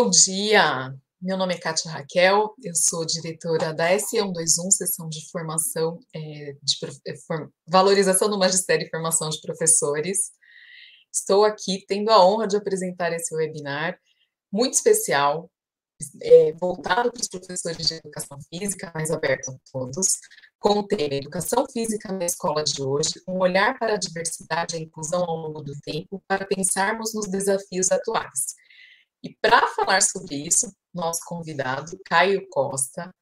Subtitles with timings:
[0.00, 5.98] Bom dia, meu nome é Kátia Raquel, eu sou diretora da S121, Sessão de Formação,
[6.14, 7.14] é, de é,
[7.66, 10.30] Valorização do Magistério e Formação de Professores.
[11.12, 13.98] Estou aqui tendo a honra de apresentar esse webinar
[14.52, 15.50] muito especial,
[16.22, 20.20] é, voltado para os professores de educação física, mais aberto a todos,
[20.60, 24.78] com o tema Educação Física na Escola de hoje, um olhar para a diversidade e
[24.78, 28.54] a inclusão ao longo do tempo, para pensarmos nos desafios atuais.
[29.22, 33.12] E para falar sobre isso, nosso convidado, Caio Costa.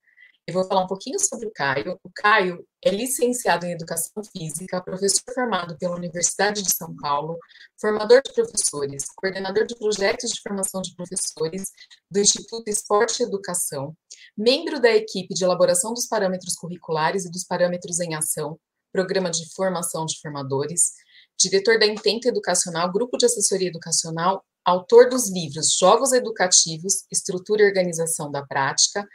[0.46, 1.98] Eu vou falar um pouquinho sobre o Caio.
[2.04, 7.38] O Caio é licenciado em Educação Física, professor formado pela Universidade de São Paulo,
[7.80, 11.72] formador de professores, coordenador de projetos de formação de professores
[12.10, 13.96] do Instituto Esporte e Educação,
[14.36, 18.56] membro da equipe de elaboração dos parâmetros curriculares e dos parâmetros em ação,
[18.92, 20.92] programa de formação de formadores,
[21.36, 27.66] diretor da Intento Educacional, Grupo de Assessoria Educacional autor dos livros Jogos Educativos, Estrutura e
[27.66, 29.06] Organização da Prática,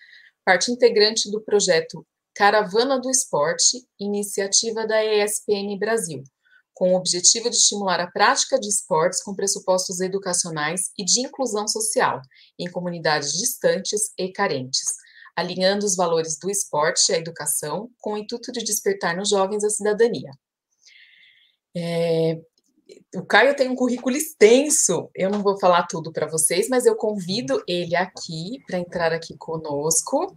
[0.46, 6.24] parte integrante do projeto Caravana do Esporte, iniciativa da ESPN Brasil,
[6.74, 11.68] com o objetivo de estimular a prática de esportes com pressupostos educacionais e de inclusão
[11.68, 12.22] social
[12.58, 14.88] em comunidades distantes e carentes,
[15.36, 19.66] alinhando os valores do esporte e a educação com o intuito de despertar nos jovens
[19.66, 20.32] a cidadania.
[21.76, 22.40] É,
[23.16, 25.10] o Caio tem um currículo extenso.
[25.16, 29.36] Eu não vou falar tudo para vocês, mas eu convido ele aqui para entrar aqui
[29.38, 30.36] conosco.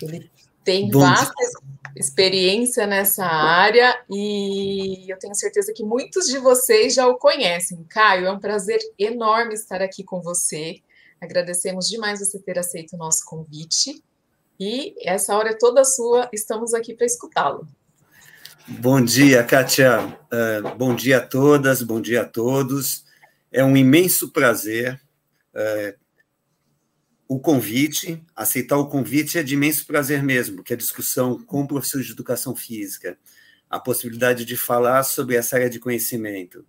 [0.00, 0.30] Ele
[0.64, 1.92] tem Bom vasta dia.
[1.96, 7.84] experiência nessa área e eu tenho certeza que muitos de vocês já o conhecem.
[7.88, 10.80] Caio, é um prazer enorme estar aqui com você.
[11.20, 14.02] Agradecemos demais você ter aceito o nosso convite.
[14.58, 17.66] E essa hora é toda sua, estamos aqui para escutá-lo.
[18.78, 19.98] Bom dia, Kátia.
[20.00, 23.04] Uh, bom dia a todas, bom dia a todos.
[23.50, 25.00] É um imenso prazer
[25.54, 25.98] uh,
[27.28, 32.06] o convite, aceitar o convite é de imenso prazer mesmo, que a discussão com professores
[32.06, 33.18] de educação física,
[33.68, 36.64] a possibilidade de falar sobre essa área de conhecimento.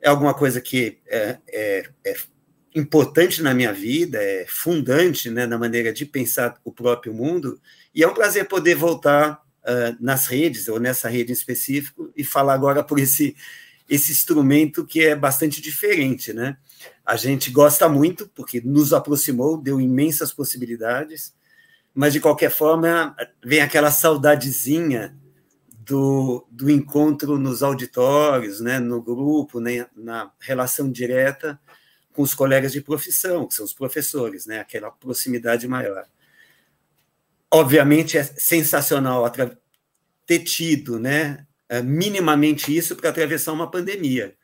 [0.00, 2.14] É alguma coisa que é, é, é
[2.74, 7.60] importante na minha vida, é fundante né, na maneira de pensar o próprio mundo,
[7.94, 12.24] e é um prazer poder voltar uh, nas redes, ou nessa rede em específico, e
[12.24, 13.36] falar agora por esse,
[13.88, 16.56] esse instrumento que é bastante diferente, né?
[17.04, 21.34] A gente gosta muito, porque nos aproximou, deu imensas possibilidades,
[21.94, 25.16] mas de qualquer forma vem aquela saudadezinha
[25.78, 31.58] do, do encontro nos auditórios, né, no grupo, né, na relação direta
[32.12, 36.06] com os colegas de profissão, que são os professores, né, aquela proximidade maior
[37.52, 39.30] obviamente é sensacional
[40.26, 44.34] ter tido né, é, minimamente isso para atravessar uma pandemia.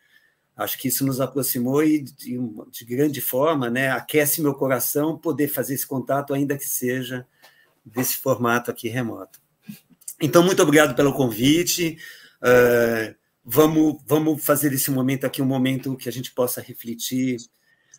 [0.57, 2.39] Acho que isso nos aproximou e, de,
[2.71, 7.27] de, grande forma, né, aquece meu coração poder fazer esse contato, ainda que seja
[7.85, 9.41] desse formato aqui remoto.
[10.21, 11.97] Então, muito obrigado pelo convite.
[12.43, 13.15] Uh,
[13.45, 17.39] vamos, vamos fazer esse momento aqui um momento que a gente possa refletir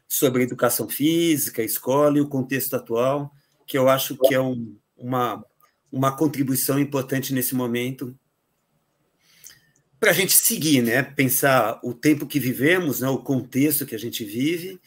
[0.08, 3.32] sobre educação física, escola e o contexto atual,
[3.66, 5.44] que eu acho que é um, uma,
[5.92, 8.18] uma contribuição importante nesse momento
[10.00, 11.04] para a gente seguir, né?
[11.04, 13.10] Pensar o tempo que vivemos, né?
[13.10, 14.80] o contexto que a gente vive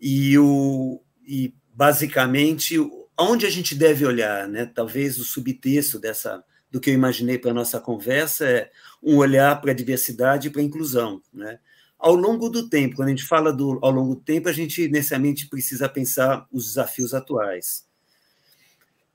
[0.00, 2.76] e, o, e basicamente
[3.16, 4.66] aonde a gente deve olhar, né?
[4.66, 8.70] Talvez o subtexto dessa do que eu imaginei para a nossa conversa é
[9.02, 11.58] um olhar para a diversidade e para a inclusão, né?
[11.98, 14.88] Ao longo do tempo, quando a gente fala do ao longo do tempo, a gente
[14.88, 17.86] necessariamente precisa pensar os desafios atuais.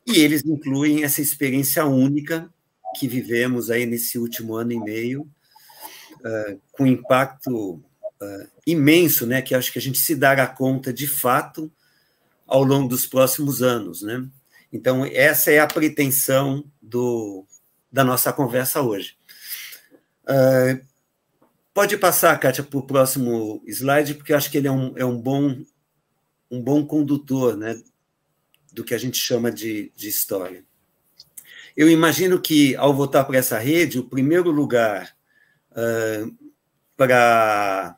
[0.07, 2.49] E eles incluem essa experiência única
[2.97, 5.21] que vivemos aí nesse último ano e meio,
[6.21, 11.07] uh, com impacto uh, imenso, né, que acho que a gente se dará conta de
[11.07, 11.69] fato
[12.45, 14.25] ao longo dos próximos anos, né?
[14.71, 17.45] Então essa é a pretensão do,
[17.91, 19.17] da nossa conversa hoje.
[20.23, 20.81] Uh,
[21.73, 25.19] pode passar, Kátia, para o próximo slide, porque acho que ele é um, é um
[25.19, 25.61] bom
[26.49, 27.77] um bom condutor, né,
[28.77, 30.63] do que a gente chama de, de história.
[31.75, 35.17] Eu imagino que, ao voltar para essa rede, o primeiro lugar
[35.71, 36.37] uh,
[36.95, 37.97] para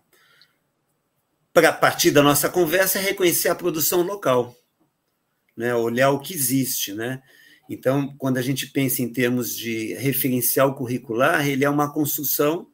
[1.52, 4.56] para partir da nossa conversa é reconhecer a produção local,
[5.58, 5.76] né?
[5.76, 6.94] olhar o que existe.
[6.94, 7.22] Né?
[7.70, 12.68] Então, quando a gente pensa em termos de referencial curricular, ele é uma construção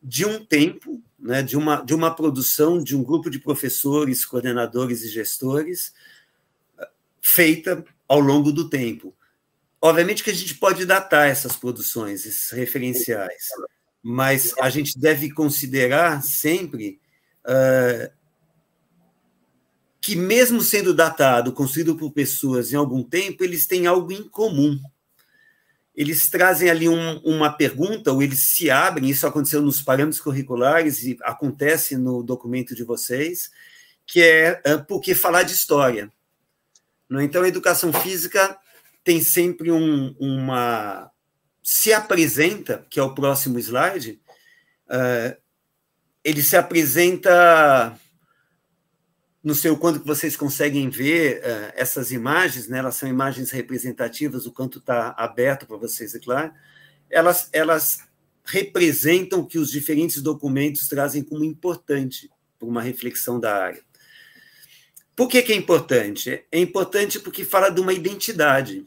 [0.00, 1.42] de um tempo, né?
[1.42, 5.92] de, uma, de uma produção de um grupo de professores, coordenadores e gestores,
[7.22, 9.14] feita ao longo do tempo.
[9.80, 13.48] Obviamente que a gente pode datar essas produções, esses referenciais,
[14.02, 17.00] mas a gente deve considerar sempre
[17.46, 18.12] uh,
[20.00, 24.78] que, mesmo sendo datado, construído por pessoas em algum tempo, eles têm algo em comum.
[25.94, 31.04] Eles trazem ali um, uma pergunta, ou eles se abrem, isso aconteceu nos parâmetros curriculares
[31.04, 33.50] e acontece no documento de vocês,
[34.06, 36.10] que é, é por que falar de história?
[37.20, 38.56] Então, a educação física
[39.04, 41.10] tem sempre um, uma.
[41.62, 44.20] Se apresenta, que é o próximo slide,
[44.88, 45.36] uh,
[46.24, 47.98] ele se apresenta.
[49.42, 52.78] Não sei o quanto vocês conseguem ver uh, essas imagens, né?
[52.78, 56.52] elas são imagens representativas, o quanto está aberto para vocês, é claro.
[57.10, 57.98] Elas, elas
[58.44, 63.82] representam o que os diferentes documentos trazem como importante para uma reflexão da área.
[65.14, 66.44] Por que, que é importante?
[66.50, 68.86] É importante porque fala de uma identidade.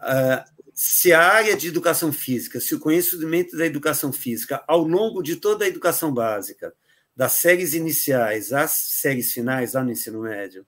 [0.00, 5.22] Uh, se a área de educação física, se o conhecimento da educação física, ao longo
[5.22, 6.72] de toda a educação básica,
[7.16, 10.64] das séries iniciais às séries finais, lá no ensino médio,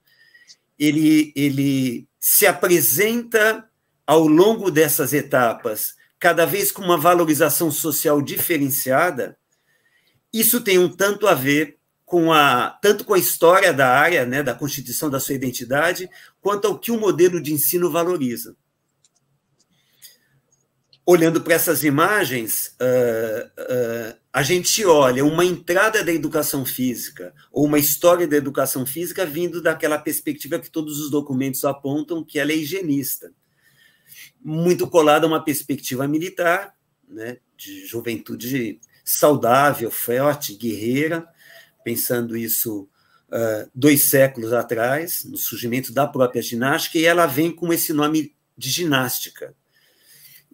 [0.77, 3.69] ele, ele se apresenta
[4.05, 9.39] ao longo dessas etapas, cada vez com uma valorização social diferenciada,
[10.33, 11.79] isso tem um tanto a ver
[12.11, 16.11] com a, tanto com a história da área, né, da constituição da sua identidade,
[16.41, 18.57] quanto ao que o modelo de ensino valoriza.
[21.07, 27.65] Olhando para essas imagens, uh, uh, a gente olha uma entrada da educação física, ou
[27.65, 32.51] uma história da educação física vindo daquela perspectiva que todos os documentos apontam, que ela
[32.51, 33.33] é higienista.
[34.43, 36.75] Muito colada a uma perspectiva militar,
[37.09, 41.25] né, de juventude saudável, forte, guerreira,
[41.83, 42.89] pensando isso
[43.31, 48.35] uh, dois séculos atrás, no surgimento da própria ginástica, e ela vem com esse nome
[48.57, 49.55] de ginástica.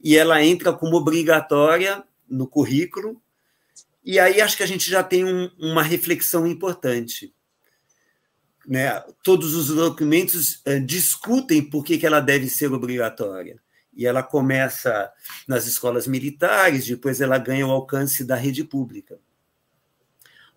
[0.03, 3.21] E ela entra como obrigatória no currículo,
[4.05, 7.35] e aí acho que a gente já tem um, uma reflexão importante.
[8.67, 9.01] Né?
[9.23, 13.61] Todos os documentos uh, discutem por que, que ela deve ser obrigatória.
[13.93, 15.11] E ela começa
[15.49, 19.19] nas escolas militares, depois ela ganha o alcance da rede pública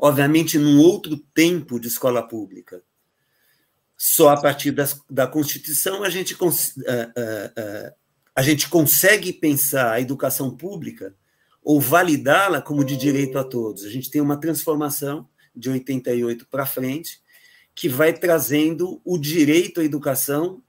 [0.01, 2.81] obviamente, num outro tempo de escola pública.
[3.97, 7.93] Só a partir das, da Constituição a gente, uh, uh, uh,
[8.33, 11.13] a gente consegue pensar a educação pública
[11.61, 13.83] ou validá-la como de direito a todos.
[13.83, 17.21] A gente tem uma transformação de 88 para frente
[17.75, 20.63] que vai trazendo o direito à educação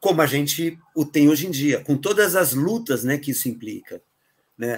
[0.00, 3.48] como a gente o tem hoje em dia, com todas as lutas né, que isso
[3.48, 4.02] implica.
[4.58, 4.76] Né?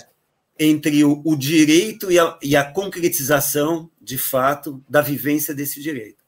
[0.59, 6.23] Entre o, o direito e a, e a concretização, de fato, da vivência desse direito.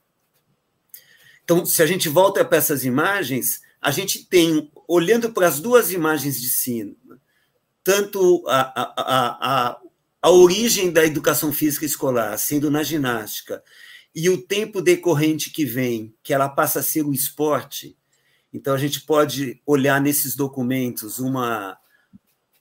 [1.44, 5.92] Então, se a gente volta para essas imagens, a gente tem, olhando para as duas
[5.92, 6.94] imagens de cima,
[7.82, 9.80] tanto a, a, a,
[10.22, 13.62] a origem da educação física escolar, sendo na ginástica,
[14.14, 17.94] e o tempo decorrente que vem, que ela passa a ser o esporte.
[18.50, 21.76] Então, a gente pode olhar nesses documentos uma,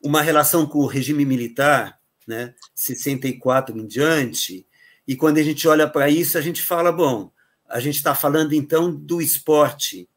[0.04, 1.98] uma relação com o regime militar,
[2.28, 4.68] né, 64 em diante,
[5.08, 7.32] e quando a gente olha para isso, a gente fala, bom,
[7.68, 10.10] a gente está falando então do esporte,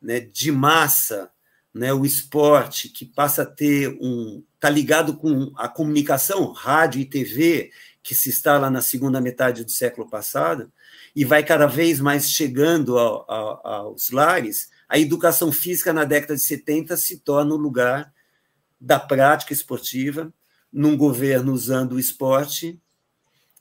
[0.00, 1.30] né, de massa,
[1.72, 7.04] né, o esporte que passa a ter um, está ligado com a comunicação, rádio e
[7.04, 10.72] TV, que se instala na segunda metade do século passado,
[11.16, 16.36] e vai cada vez mais chegando ao, ao, aos lares, a educação física na década
[16.36, 18.13] de 70 se torna o lugar
[18.84, 20.32] da prática esportiva,
[20.70, 22.78] num governo usando o esporte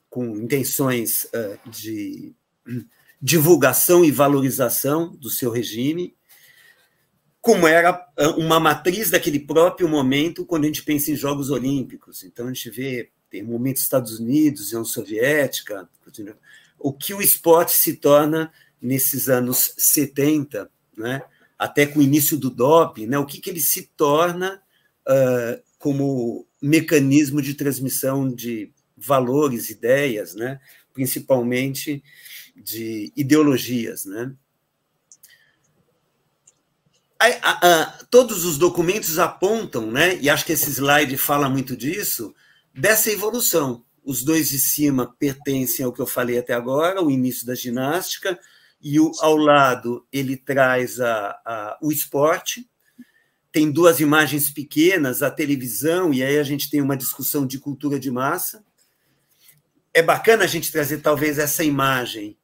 [0.10, 2.34] com intenções uh, de
[3.22, 6.14] divulgação e valorização do seu regime,
[7.40, 8.06] como era
[8.38, 12.24] uma matriz daquele próprio momento quando a gente pensa em Jogos Olímpicos.
[12.24, 15.90] Então, a gente vê, tem momento Estados Unidos, União Soviética,
[16.78, 18.52] o que o esporte se torna
[18.82, 21.22] nesses anos 70, né?
[21.58, 23.18] até com o início do doping, né?
[23.18, 24.62] o que, que ele se torna
[25.08, 30.60] uh, como mecanismo de transmissão de valores, ideias, né?
[30.94, 32.04] principalmente
[32.56, 34.06] de ideologias.
[34.06, 34.34] Né?
[37.20, 41.76] A, a, a, todos os documentos apontam, né, e acho que esse slide fala muito
[41.76, 42.34] disso,
[42.74, 43.84] dessa evolução.
[44.04, 48.38] Os dois de cima pertencem ao que eu falei até agora, o início da ginástica,
[48.82, 52.70] e o, ao lado ele traz a, o esporte,
[53.54, 58.00] tem duas imagens pequenas, a televisão, e aí a gente tem uma discussão de cultura
[58.00, 58.66] de massa.
[59.94, 62.36] É bacana a gente trazer, talvez, essa imagem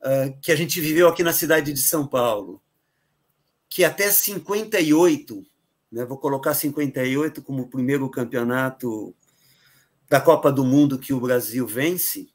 [0.00, 2.62] uh, que a gente viveu aqui na cidade de São Paulo,
[3.68, 5.44] que até 58,
[5.90, 9.12] né, vou colocar 58 como o primeiro campeonato
[10.08, 12.28] da Copa do Mundo que o Brasil vence,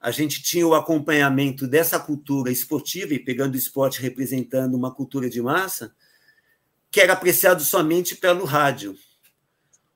[0.00, 5.28] a gente tinha o acompanhamento dessa cultura esportiva, e pegando o esporte representando uma cultura
[5.28, 5.92] de massa,
[6.94, 8.96] que era apreciado somente pelo rádio,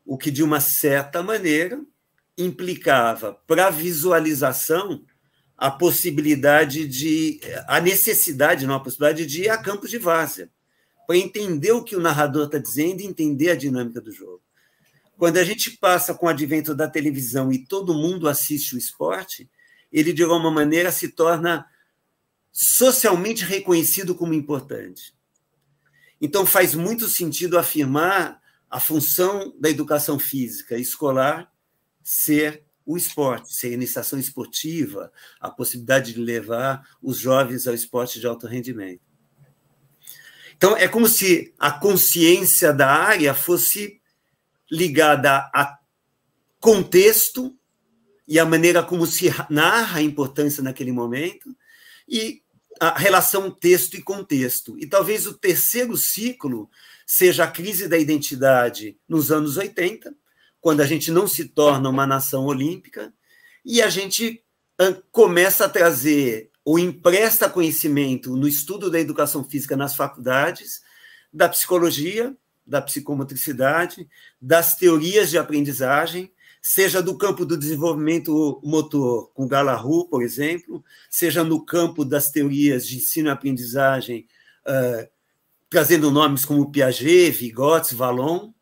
[0.05, 1.81] o que, de uma certa maneira,
[2.37, 5.05] implicava para a visualização
[5.57, 7.39] a possibilidade de.
[7.69, 10.51] a necessidade, não a possibilidade de ir a campos de várzea,
[11.07, 14.43] para entender o que o narrador está dizendo e entender a dinâmica do jogo.
[15.17, 19.49] Quando a gente passa com o advento da televisão e todo mundo assiste o esporte,
[19.93, 21.65] ele, de alguma maneira, se torna
[22.51, 25.17] socialmente reconhecido como importante.
[26.21, 31.51] Então, faz muito sentido afirmar a função da educação física escolar
[32.03, 38.19] ser o esporte, ser a iniciação esportiva, a possibilidade de levar os jovens ao esporte
[38.19, 39.03] de alto rendimento.
[40.57, 44.01] Então, é como se a consciência da área fosse
[44.71, 45.79] ligada a
[46.59, 47.57] contexto
[48.27, 51.57] e a maneira como se narra a importância naquele momento,
[52.09, 52.43] e
[52.81, 54.79] a relação texto e contexto.
[54.79, 56.71] E talvez o terceiro ciclo
[57.07, 60.15] seja a crise da identidade nos anos 80,
[60.61, 63.13] quando a gente não se torna uma nação olímpica,
[63.65, 64.43] e a gente
[65.11, 70.83] começa a trazer ou empresta conhecimento no estudo da educação física nas faculdades,
[71.33, 74.07] da psicologia, da psicomotricidade,
[74.41, 76.31] das teorias de aprendizagem,
[76.61, 82.87] seja do campo do desenvolvimento motor, com Galahu, por exemplo, seja no campo das teorias
[82.87, 84.27] de ensino e aprendizagem,
[84.67, 85.09] uh,
[85.71, 88.53] trazendo nomes como Piaget, Vygotsky, Vallon,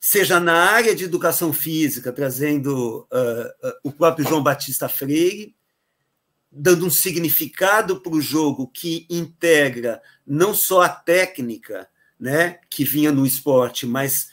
[0.00, 5.54] seja na área de educação física, trazendo uh, uh, o próprio João Batista Freire,
[6.52, 11.88] dando um significado para o jogo que integra não só a técnica,
[12.20, 14.28] né, que vinha no esporte, mas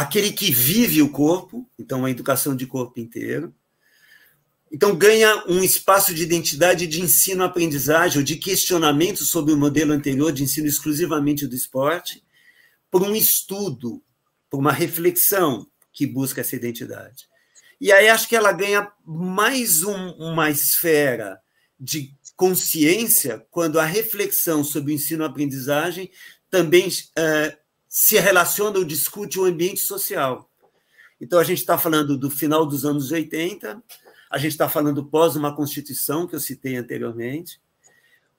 [0.00, 3.54] aquele que vive o corpo, então a educação de corpo inteiro.
[4.72, 10.32] Então ganha um espaço de identidade de ensino-aprendizagem ou de questionamento sobre o modelo anterior
[10.32, 12.24] de ensino exclusivamente do esporte,
[12.90, 14.02] por um estudo,
[14.48, 17.28] por uma reflexão que busca essa identidade.
[17.78, 21.38] E aí acho que ela ganha mais um, uma esfera
[21.78, 26.10] de consciência quando a reflexão sobre o ensino-aprendizagem
[26.48, 30.48] também uh, se relaciona ou discute o ambiente social.
[31.20, 33.82] Então, a gente está falando do final dos anos 80,
[34.30, 37.60] a gente está falando pós uma Constituição, que eu citei anteriormente,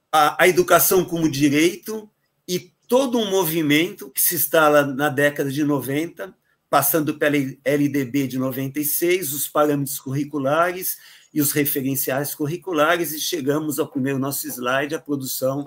[0.10, 2.10] a, a educação como direito
[2.48, 6.34] e todo um movimento que se instala na década de 90,
[6.70, 10.98] passando pela LDB de 96, os parâmetros curriculares
[11.34, 15.66] e os referenciais curriculares, e chegamos ao primeiro nosso slide, a produção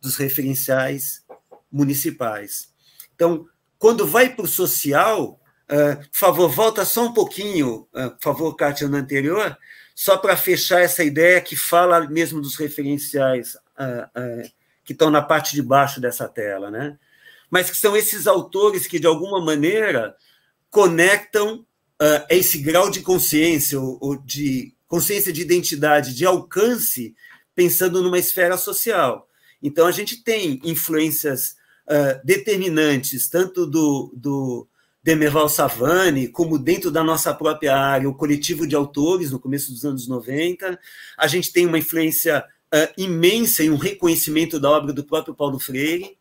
[0.00, 1.24] dos referenciais
[1.70, 2.71] municipais.
[3.22, 3.46] Então,
[3.78, 8.56] quando vai para o social, uh, por favor, volta só um pouquinho, uh, por favor,
[8.56, 9.56] Kátia, no anterior,
[9.94, 14.50] só para fechar essa ideia que fala mesmo dos referenciais uh,
[14.84, 16.98] que estão na parte de baixo dessa tela, né?
[17.48, 20.16] Mas que são esses autores que, de alguma maneira,
[20.68, 21.64] conectam
[22.28, 27.14] esse grau de consciência, ou, ou de consciência de identidade, de alcance,
[27.54, 29.28] pensando numa esfera social.
[29.62, 34.66] Então, a gente tem influências uh, determinantes, tanto do, do
[35.02, 39.84] Demerval Savani, como dentro da nossa própria área, o coletivo de autores, no começo dos
[39.84, 40.78] anos 90.
[41.18, 45.58] A gente tem uma influência uh, imensa e um reconhecimento da obra do próprio Paulo
[45.58, 46.16] Freire.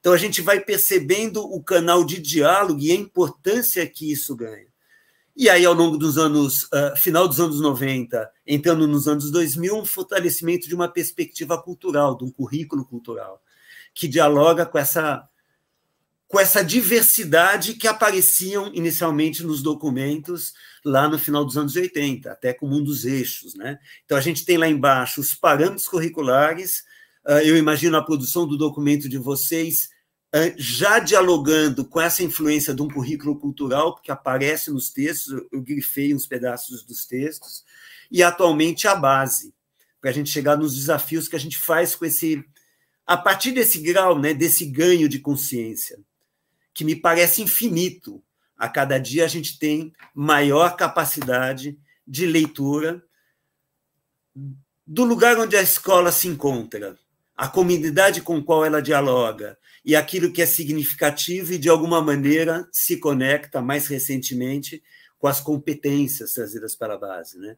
[0.00, 4.68] Então, a gente vai percebendo o canal de diálogo e a importância que isso ganha.
[5.34, 9.76] E aí, ao longo dos anos, uh, final dos anos 90, entrando nos anos 2000,
[9.76, 13.40] um fortalecimento de uma perspectiva cultural, de um currículo cultural
[13.98, 15.28] que dialoga com essa
[16.28, 20.52] com essa diversidade que apareciam inicialmente nos documentos
[20.84, 23.54] lá no final dos anos 80, até como um dos eixos.
[23.54, 23.78] Né?
[24.04, 26.84] Então, a gente tem lá embaixo os parâmetros curriculares,
[27.26, 29.88] ah, eu imagino a produção do documento de vocês
[30.34, 35.62] ah, já dialogando com essa influência de um currículo cultural, que aparece nos textos, eu
[35.62, 37.64] grifei uns pedaços dos textos,
[38.10, 39.54] e atualmente a base,
[39.98, 42.44] para a gente chegar nos desafios que a gente faz com esse
[43.08, 45.98] a partir desse grau, né, desse ganho de consciência,
[46.74, 48.22] que me parece infinito,
[48.54, 53.02] a cada dia a gente tem maior capacidade de leitura
[54.86, 56.98] do lugar onde a escola se encontra,
[57.34, 62.68] a comunidade com qual ela dialoga e aquilo que é significativo e de alguma maneira
[62.70, 64.82] se conecta mais recentemente
[65.18, 67.56] com as competências trazidas para a base, né?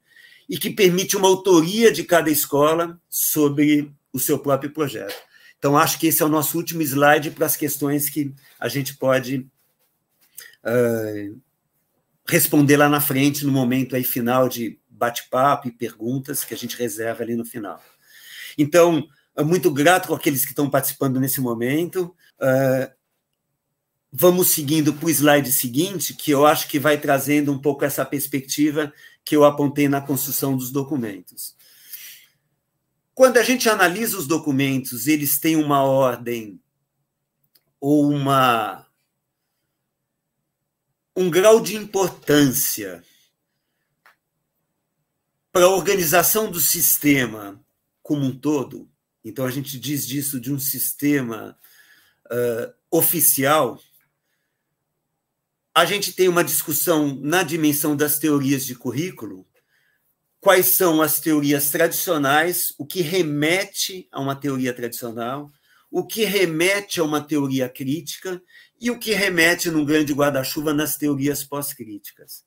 [0.49, 5.30] E que permite uma autoria de cada escola sobre o seu próprio projeto.
[5.61, 8.97] Então, acho que esse é o nosso último slide para as questões que a gente
[8.97, 9.47] pode
[10.65, 11.39] uh,
[12.27, 16.79] responder lá na frente, no momento aí final de bate-papo e perguntas que a gente
[16.79, 17.79] reserva ali no final.
[18.57, 19.07] Então,
[19.45, 22.15] muito grato com aqueles que estão participando nesse momento.
[22.41, 22.91] Uh,
[24.11, 28.05] vamos seguindo para o slide seguinte, que eu acho que vai trazendo um pouco essa
[28.05, 28.91] perspectiva
[29.27, 31.55] que eu apontei na construção dos documentos.
[33.21, 36.59] Quando a gente analisa os documentos, eles têm uma ordem
[37.79, 38.89] ou uma
[41.15, 43.05] um grau de importância
[45.53, 47.63] para a organização do sistema
[48.03, 48.91] como um todo.
[49.23, 51.59] Então, a gente diz disso de um sistema
[52.25, 53.79] uh, oficial.
[55.75, 59.47] A gente tem uma discussão na dimensão das teorias de currículo.
[60.41, 65.51] Quais são as teorias tradicionais, o que remete a uma teoria tradicional,
[65.91, 68.41] o que remete a uma teoria crítica
[68.81, 72.45] e o que remete, num grande guarda-chuva, nas teorias pós-críticas.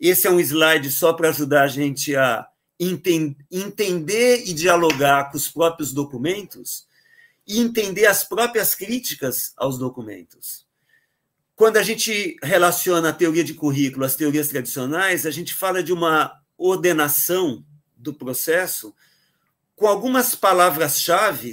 [0.00, 2.48] Esse é um slide só para ajudar a gente a
[3.50, 6.86] entender e dialogar com os próprios documentos
[7.46, 10.66] e entender as próprias críticas aos documentos.
[11.54, 15.92] Quando a gente relaciona a teoria de currículo às teorias tradicionais, a gente fala de
[15.92, 17.64] uma ordenação
[17.96, 18.94] do processo
[19.74, 21.52] com algumas palavras-chave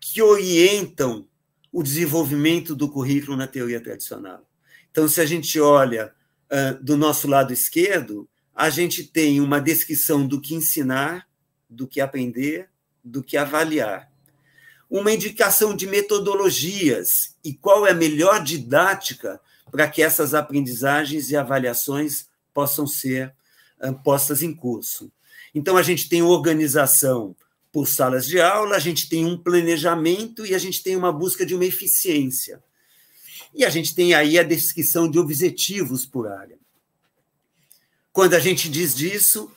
[0.00, 1.26] que orientam
[1.72, 4.46] o desenvolvimento do currículo na teoria tradicional.
[4.90, 6.12] Então, se a gente olha
[6.50, 11.28] uh, do nosso lado esquerdo, a gente tem uma descrição do que ensinar,
[11.68, 12.68] do que aprender,
[13.04, 14.10] do que avaliar.
[14.90, 21.36] Uma indicação de metodologias e qual é a melhor didática para que essas aprendizagens e
[21.36, 23.34] avaliações possam ser
[24.02, 25.10] postas em curso.
[25.54, 27.34] Então, a gente tem organização
[27.72, 31.44] por salas de aula, a gente tem um planejamento e a gente tem uma busca
[31.44, 32.62] de uma eficiência.
[33.54, 36.58] E a gente tem aí a descrição de objetivos por área.
[38.12, 39.50] Quando a gente diz disso,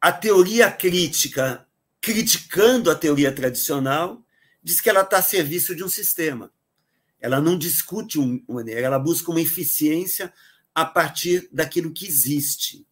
[0.00, 1.66] a teoria crítica,
[2.00, 4.22] criticando a teoria tradicional,
[4.62, 6.50] diz que ela está a serviço de um sistema.
[7.20, 10.32] Ela não discute uma maneira, ela busca uma eficiência
[10.76, 12.86] a partir daquilo que existe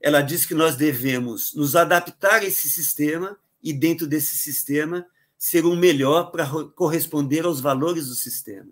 [0.00, 5.64] ela diz que nós devemos nos adaptar a esse sistema e, dentro desse sistema, ser
[5.64, 8.70] um melhor para corresponder aos valores do sistema.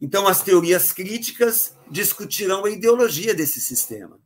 [0.00, 4.20] Então, as teorias críticas discutirão a ideologia desse sistema.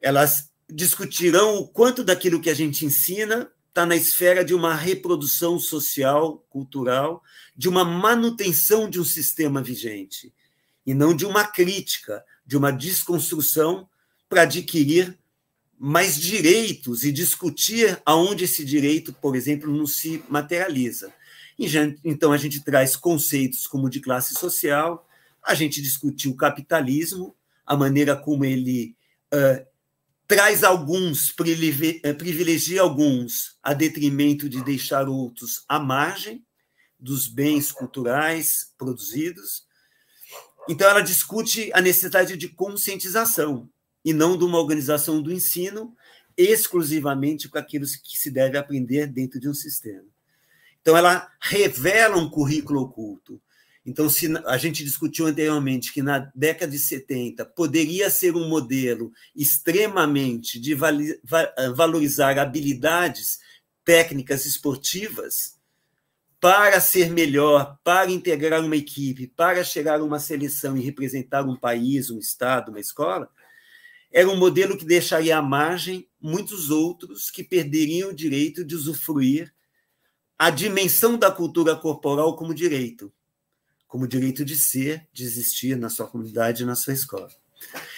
[0.00, 5.58] Elas discutirão o quanto daquilo que a gente ensina está na esfera de uma reprodução
[5.58, 7.20] social, cultural,
[7.56, 10.32] de uma manutenção de um sistema vigente,
[10.86, 13.88] e não de uma crítica, de uma desconstrução
[14.28, 15.18] para adquirir
[15.78, 21.12] mais direitos e discutir aonde esse direito, por exemplo, não se materializa.
[22.04, 25.06] Então, a gente traz conceitos como de classe social,
[25.42, 28.96] a gente discutiu o capitalismo, a maneira como ele
[29.32, 29.64] uh,
[30.26, 36.44] traz alguns, privilegia alguns, a detrimento de deixar outros à margem
[36.98, 39.66] dos bens culturais produzidos.
[40.68, 43.68] Então, ela discute a necessidade de conscientização
[44.04, 45.94] e não de uma organização do ensino
[46.36, 50.04] exclusivamente com aquilo que se deve aprender dentro de um sistema.
[50.80, 53.40] Então, ela revela um currículo oculto.
[53.86, 59.12] Então, se a gente discutiu anteriormente que na década de 70 poderia ser um modelo
[59.36, 60.74] extremamente de
[61.76, 63.38] valorizar habilidades
[63.84, 65.58] técnicas esportivas
[66.44, 71.56] para ser melhor, para integrar uma equipe, para chegar a uma seleção e representar um
[71.56, 73.30] país, um estado, uma escola,
[74.12, 79.54] era um modelo que deixaria à margem muitos outros que perderiam o direito de usufruir
[80.38, 83.10] a dimensão da cultura corporal como direito,
[83.88, 87.30] como direito de ser, de existir na sua comunidade, na sua escola.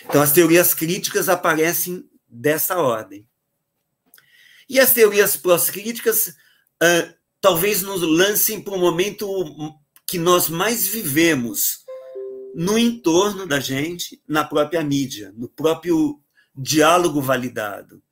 [0.05, 3.27] Então, as teorias críticas aparecem dessa ordem.
[4.69, 9.27] E as teorias pós-críticas uh, talvez nos lancem para o momento
[10.07, 11.85] que nós mais vivemos,
[12.55, 16.21] no entorno da gente, na própria mídia, no próprio
[16.55, 18.03] diálogo validado.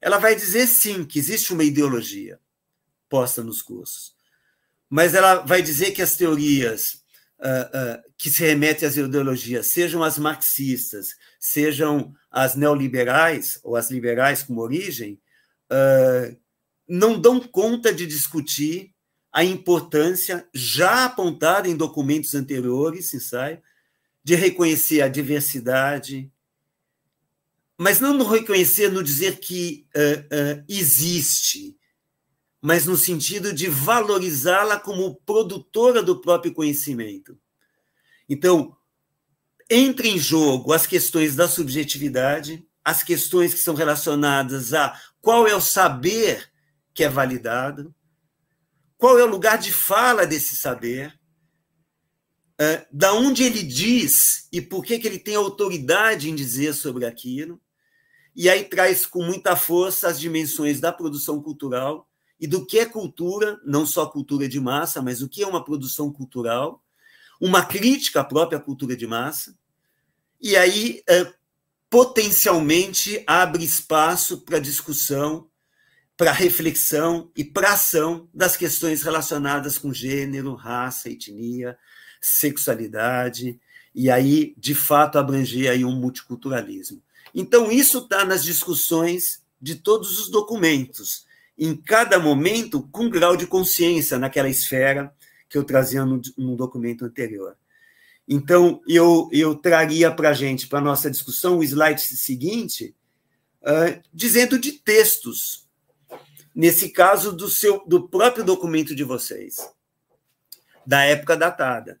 [0.00, 2.40] Ela vai dizer sim que existe uma ideologia
[3.08, 4.14] posta nos cursos,
[4.90, 7.04] mas ela vai dizer que as teorias
[7.38, 13.90] uh, uh, que se remetem às ideologias, sejam as marxistas, sejam as neoliberais ou as
[13.90, 15.20] liberais como origem,
[15.70, 16.36] uh,
[16.88, 18.92] não dão conta de discutir
[19.32, 23.60] a importância já apontada em documentos anteriores, ensaio,
[24.22, 26.30] de reconhecer a diversidade,
[27.76, 31.76] mas não no reconhecer no dizer que uh, uh, existe,
[32.60, 37.36] mas no sentido de valorizá-la como produtora do próprio conhecimento.
[38.28, 38.76] Então,
[39.68, 45.54] entra em jogo as questões da subjetividade, as questões que são relacionadas a qual é
[45.54, 46.50] o saber
[46.94, 47.94] que é validado,
[48.96, 51.18] qual é o lugar de fala desse saber,
[52.54, 57.04] uh, da onde ele diz e por que, que ele tem autoridade em dizer sobre
[57.04, 57.60] aquilo,
[58.34, 62.08] e aí traz com muita força as dimensões da produção cultural
[62.40, 65.64] e do que é cultura, não só cultura de massa, mas o que é uma
[65.64, 66.82] produção cultural,
[67.40, 69.56] uma crítica à própria cultura de massa,
[70.40, 71.32] e aí uh,
[71.90, 75.48] potencialmente abre espaço para discussão
[76.16, 81.76] para reflexão e para ação das questões relacionadas com gênero, raça, etnia,
[82.20, 83.60] sexualidade,
[83.94, 87.02] e aí, de fato, abranger aí um multiculturalismo.
[87.34, 93.46] Então, isso está nas discussões de todos os documentos, em cada momento com grau de
[93.46, 95.14] consciência naquela esfera
[95.48, 97.56] que eu trazia no, no documento anterior.
[98.26, 102.94] Então, eu, eu traria para a gente, para a nossa discussão, o slide seguinte,
[103.62, 105.63] uh, dizendo de textos
[106.54, 109.56] nesse caso do seu do próprio documento de vocês,
[110.86, 112.00] da época datada.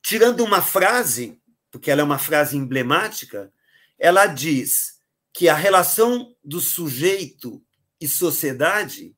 [0.00, 1.40] Tirando uma frase,
[1.70, 3.52] porque ela é uma frase emblemática,
[3.98, 5.00] ela diz
[5.32, 7.62] que a relação do sujeito
[8.00, 9.16] e sociedade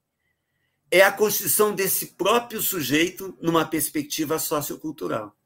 [0.90, 5.36] é a constituição desse próprio sujeito numa perspectiva sociocultural.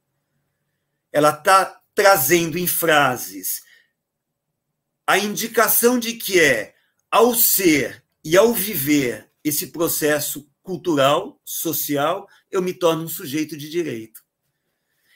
[1.12, 3.62] Ela está trazendo em frases
[5.06, 6.74] a indicação de que é,
[7.10, 13.68] ao ser e ao viver esse processo cultural, social, eu me torno um sujeito de
[13.68, 14.24] direito.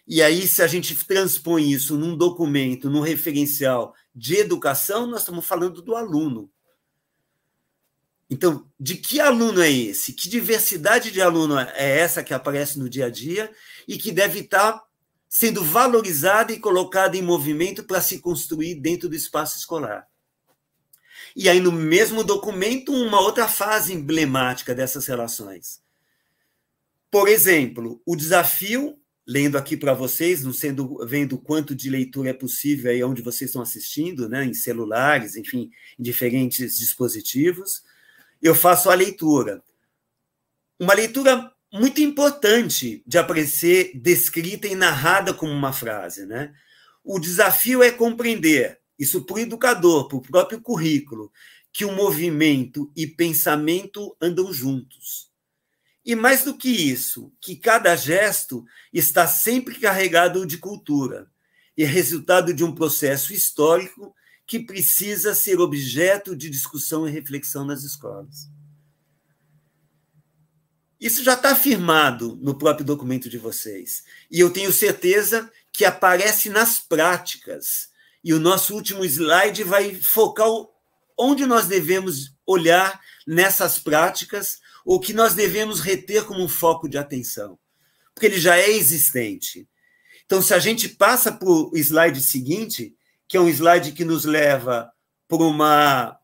[0.07, 5.47] E aí, se a gente transpõe isso num documento, num referencial de educação, nós estamos
[5.47, 6.51] falando do aluno.
[8.31, 10.13] Então, de que aluno é esse?
[10.13, 13.51] Que diversidade de aluno é essa que aparece no dia a dia
[13.87, 14.83] e que deve estar
[15.29, 20.07] sendo valorizada e colocada em movimento para se construir dentro do espaço escolar?
[21.35, 25.81] E aí, no mesmo documento, uma outra fase emblemática dessas relações.
[27.11, 32.35] Por exemplo, o desafio, lendo aqui para vocês, não sendo vendo quanto de leitura é
[32.35, 37.83] possível aí onde vocês estão assistindo, né, em celulares, enfim, em diferentes dispositivos,
[38.43, 39.63] eu faço a leitura.
[40.79, 46.55] Uma leitura muito importante de aparecer descrita e narrada como uma frase, né?
[47.05, 51.33] O desafio é compreender isso para o educador, para o próprio currículo,
[51.73, 55.29] que o movimento e pensamento andam juntos.
[56.05, 61.31] E mais do que isso, que cada gesto está sempre carregado de cultura
[61.77, 64.15] e resultado de um processo histórico
[64.47, 68.49] que precisa ser objeto de discussão e reflexão nas escolas.
[70.99, 74.03] Isso já está afirmado no próprio documento de vocês.
[74.31, 77.91] E eu tenho certeza que aparece nas práticas
[78.23, 80.49] e o nosso último slide vai focar
[81.19, 86.97] onde nós devemos olhar nessas práticas, ou que nós devemos reter como um foco de
[86.97, 87.59] atenção,
[88.15, 89.69] porque ele já é existente.
[90.25, 92.95] Então, se a gente passa para o slide seguinte,
[93.27, 94.91] que é um slide que nos leva
[95.27, 96.19] para uma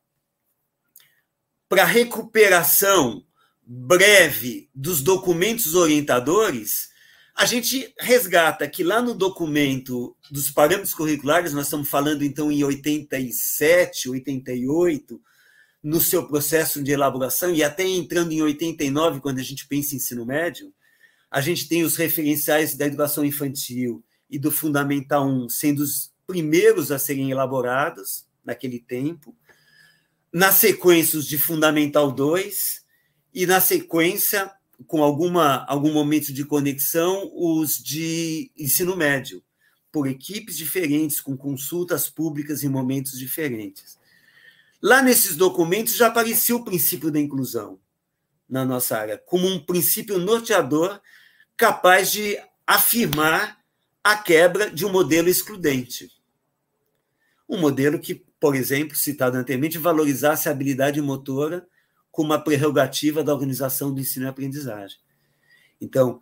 [1.68, 3.26] para recuperação
[3.62, 6.88] breve dos documentos orientadores,
[7.34, 12.62] a gente resgata que lá no documento dos parâmetros curriculares, nós estamos falando então em
[12.62, 15.20] 87, 88,
[15.82, 19.96] no seu processo de elaboração, e até entrando em 89, quando a gente pensa em
[19.96, 20.72] ensino médio,
[21.30, 26.92] a gente tem os referenciais da educação infantil e do Fundamental 1 sendo os primeiros
[26.92, 29.36] a serem elaborados naquele tempo,
[30.32, 32.84] na sequência os de Fundamental 2,
[33.34, 34.50] e na sequência
[34.86, 39.42] com alguma, algum momento de conexão, os de ensino médio,
[39.90, 43.98] por equipes diferentes, com consultas públicas em momentos diferentes.
[44.82, 47.78] Lá nesses documentos já aparecia o princípio da inclusão
[48.48, 51.00] na nossa área, como um princípio norteador
[51.56, 53.58] capaz de afirmar
[54.02, 56.10] a quebra de um modelo excludente.
[57.48, 61.66] Um modelo que, por exemplo, citado anteriormente, valorizasse a habilidade motora
[62.14, 64.98] como uma prerrogativa da organização do ensino e aprendizagem.
[65.80, 66.20] Então,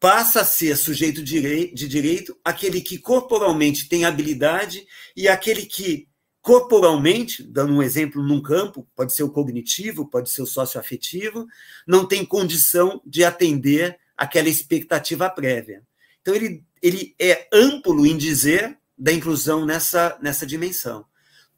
[0.00, 6.08] passa a ser sujeito de direito aquele que corporalmente tem habilidade e aquele que
[6.40, 11.46] corporalmente, dando um exemplo num campo, pode ser o cognitivo, pode ser o socioafetivo,
[11.86, 15.82] não tem condição de atender aquela expectativa prévia.
[16.22, 21.04] Então, ele, ele é amplo em dizer da inclusão nessa, nessa dimensão.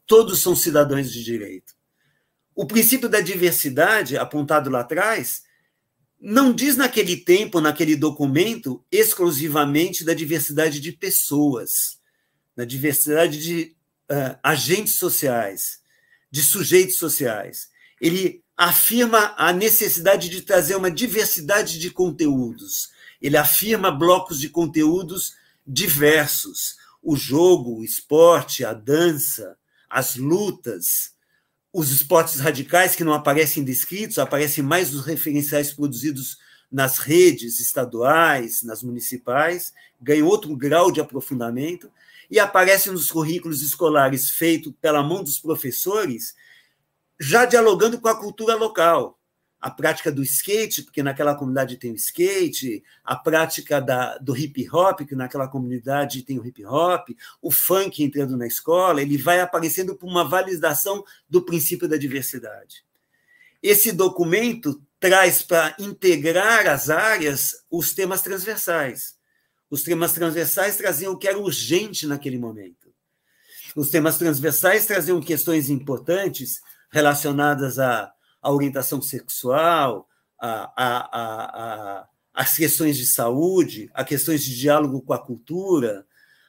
[0.05, 1.76] Todos são cidadãos de direito.
[2.57, 5.43] O princípio da diversidade, apontado lá atrás,
[6.19, 11.99] não diz naquele tempo, naquele documento, exclusivamente da diversidade de pessoas,
[12.55, 13.75] da diversidade de
[14.11, 15.81] uh, agentes sociais,
[16.31, 17.69] de sujeitos sociais.
[18.01, 22.89] Ele afirma a necessidade de trazer uma diversidade de conteúdos.
[23.21, 29.55] Ele afirma blocos de conteúdos diversos: o jogo, o esporte, a dança,
[29.87, 31.15] as lutas,
[31.77, 36.39] os esportes radicais que não aparecem descritos, aparecem mais nos referenciais produzidos
[36.71, 41.91] nas redes estaduais, nas municipais, ganham outro grau de aprofundamento
[42.31, 46.33] e aparecem nos currículos escolares feitos pela mão dos professores,
[47.19, 49.16] já dialogando com a cultura local
[49.59, 54.69] a prática do skate, porque naquela comunidade tem o skate, a prática da, do hip
[54.71, 57.09] hop, que naquela comunidade tem o hip hop,
[57.41, 62.85] o funk entrando na escola, ele vai aparecendo por uma validação do princípio da diversidade.
[63.61, 69.17] Esse documento traz para integrar as áreas os temas transversais.
[69.69, 72.87] Os temas transversais traziam o que era urgente naquele momento.
[73.75, 78.11] Os temas transversais traziam questões importantes relacionadas a
[78.41, 80.07] a orientação sexual,
[80.39, 86.05] a, a, a, as questões de saúde, as questões de diálogo com a cultura,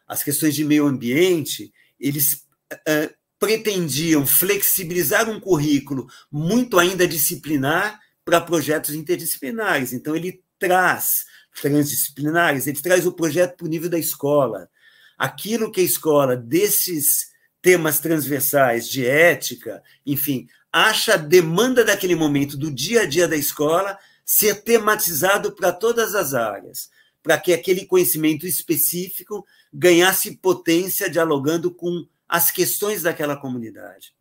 [0.07, 8.41] as questões de meio ambiente, eles uh, pretendiam flexibilizar um currículo muito ainda disciplinar para
[8.41, 9.93] projetos interdisciplinares.
[9.93, 11.25] Então, ele traz
[11.61, 14.69] transdisciplinares, ele traz o projeto para o nível da escola.
[15.17, 17.29] Aquilo que a escola, desses
[17.61, 23.37] temas transversais de ética, enfim, acha a demanda daquele momento, do dia a dia da
[23.37, 26.91] escola, ser tematizado para todas as áreas,
[27.23, 34.15] para que aquele conhecimento específico ganhasse potência dialogando com as questões daquela comunidade.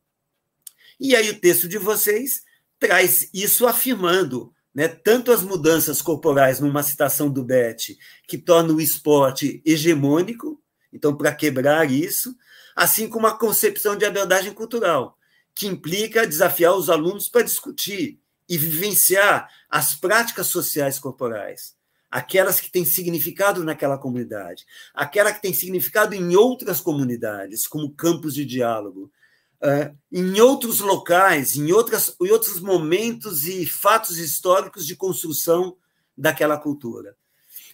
[0.99, 2.41] E aí o texto de vocês
[2.79, 8.79] traz isso afirmando né, tanto as mudanças corporais numa citação do Beth, que torna o
[8.79, 10.61] esporte hegemônico,
[10.93, 12.35] então para quebrar isso,
[12.75, 15.16] assim como a concepção de abordagem cultural,
[15.57, 21.75] que implica desafiar os alunos para discutir e vivenciar as práticas sociais corporais,
[22.11, 28.35] aquelas que têm significado naquela comunidade, aquela que tem significado em outras comunidades, como campos
[28.35, 29.11] de diálogo,
[29.63, 35.75] uh, em outros locais, em, outras, em outros momentos e fatos históricos de construção
[36.15, 37.17] daquela cultura.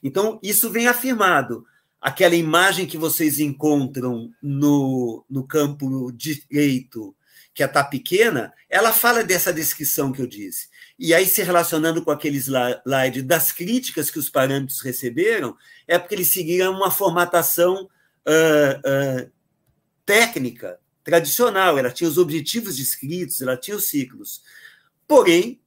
[0.02, 1.66] Então, isso vem afirmado.
[2.00, 7.14] Aquela imagem que vocês encontram no, no campo direito
[7.54, 10.70] que a Tá Pequena, ela fala dessa descrição que eu disse.
[10.98, 15.56] E aí, se relacionando com aquele slide das críticas que os parâmetros receberam,
[15.88, 17.84] é porque eles seguiram uma formatação
[18.28, 19.32] uh, uh,
[20.06, 21.78] técnica, tradicional.
[21.78, 24.42] Ela tinha os objetivos descritos, ela tinha os ciclos.
[25.08, 25.60] Porém,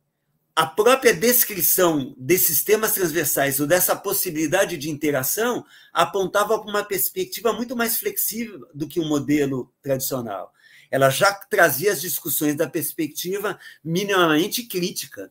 [0.55, 7.53] a própria descrição desses temas transversais ou dessa possibilidade de interação apontava para uma perspectiva
[7.53, 10.53] muito mais flexível do que o um modelo tradicional
[10.97, 15.31] ela já trazia as discussões da perspectiva minimamente crítica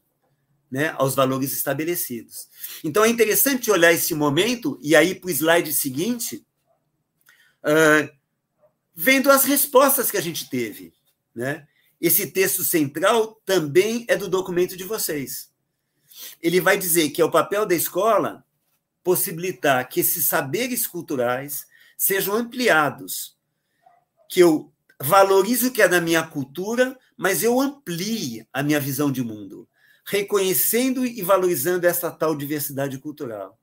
[0.69, 2.47] né, aos valores estabelecidos.
[2.83, 6.45] Então é interessante olhar esse momento e aí para o slide seguinte,
[7.63, 8.07] uh,
[8.93, 10.93] vendo as respostas que a gente teve.
[11.33, 11.67] Né?
[11.99, 15.49] Esse texto central também é do documento de vocês.
[16.39, 18.45] Ele vai dizer que é o papel da escola
[19.03, 21.65] possibilitar que esses saberes culturais
[21.97, 23.35] sejam ampliados,
[24.29, 24.71] que eu
[25.01, 29.67] valorizo o que é da minha cultura, mas eu amplie a minha visão de mundo,
[30.05, 33.59] reconhecendo e valorizando essa tal diversidade cultural.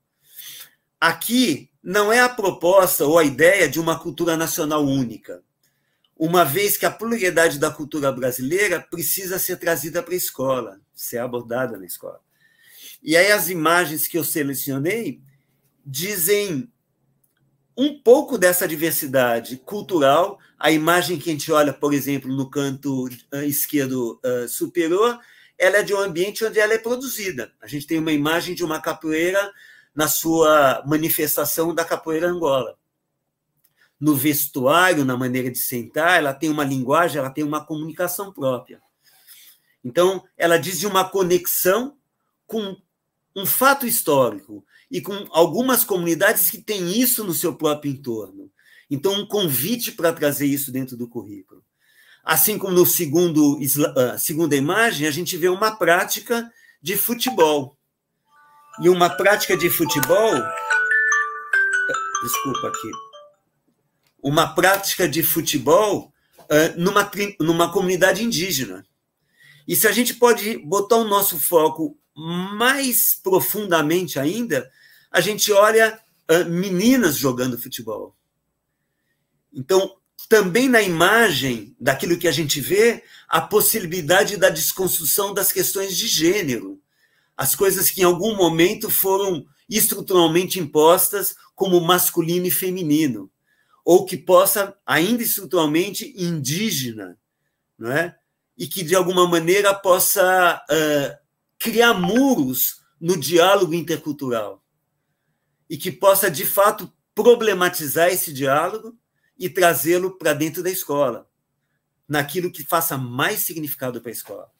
[1.01, 5.43] Aqui não é a proposta ou a ideia de uma cultura nacional única,
[6.17, 11.19] uma vez que a pluralidade da cultura brasileira precisa ser trazida para a escola, ser
[11.19, 12.21] abordada na escola.
[13.03, 15.21] E aí as imagens que eu selecionei
[15.85, 16.73] dizem
[17.77, 20.39] um pouco dessa diversidade cultural.
[20.59, 25.19] A imagem que a gente olha, por exemplo, no canto eh, esquerdo uh, superior,
[25.59, 27.53] ela é de um ambiente onde ela é produzida.
[27.61, 29.53] A gente tem uma imagem de uma capoeira
[29.95, 32.77] na sua manifestação da capoeira Angola.
[34.01, 38.81] No vestuário, na maneira de sentar, ela tem uma linguagem, ela tem uma comunicação própria.
[39.85, 41.97] Então, ela diz de uma conexão
[42.47, 42.77] com
[43.35, 48.53] um fato histórico, e com algumas comunidades que têm isso no seu próprio entorno.
[48.91, 51.65] Então, um convite para trazer isso dentro do currículo.
[52.23, 57.75] Assim como no segundo uh, segunda imagem, a gente vê uma prática de futebol.
[58.83, 60.35] E uma prática de futebol.
[62.23, 62.91] Desculpa aqui.
[64.23, 68.85] Uma prática de futebol uh, numa, numa comunidade indígena.
[69.67, 74.71] E se a gente pode botar o nosso foco mais profundamente ainda,
[75.13, 78.17] a gente olha uh, meninas jogando futebol.
[79.53, 79.97] Então,
[80.29, 86.07] também na imagem daquilo que a gente vê, a possibilidade da desconstrução das questões de
[86.07, 86.81] gênero,
[87.37, 93.31] as coisas que em algum momento foram estruturalmente impostas como masculino e feminino,
[93.85, 97.19] ou que possa, ainda estruturalmente, indígena,
[97.79, 98.17] não é?
[98.57, 101.19] e que, de alguma maneira, possa uh,
[101.59, 104.62] criar muros no diálogo intercultural,
[105.73, 108.95] e que possa, de fato, problematizar esse diálogo
[109.39, 111.27] e trazê-lo para dentro da escola,
[112.07, 114.53] naquilo que faça mais significado para a escola.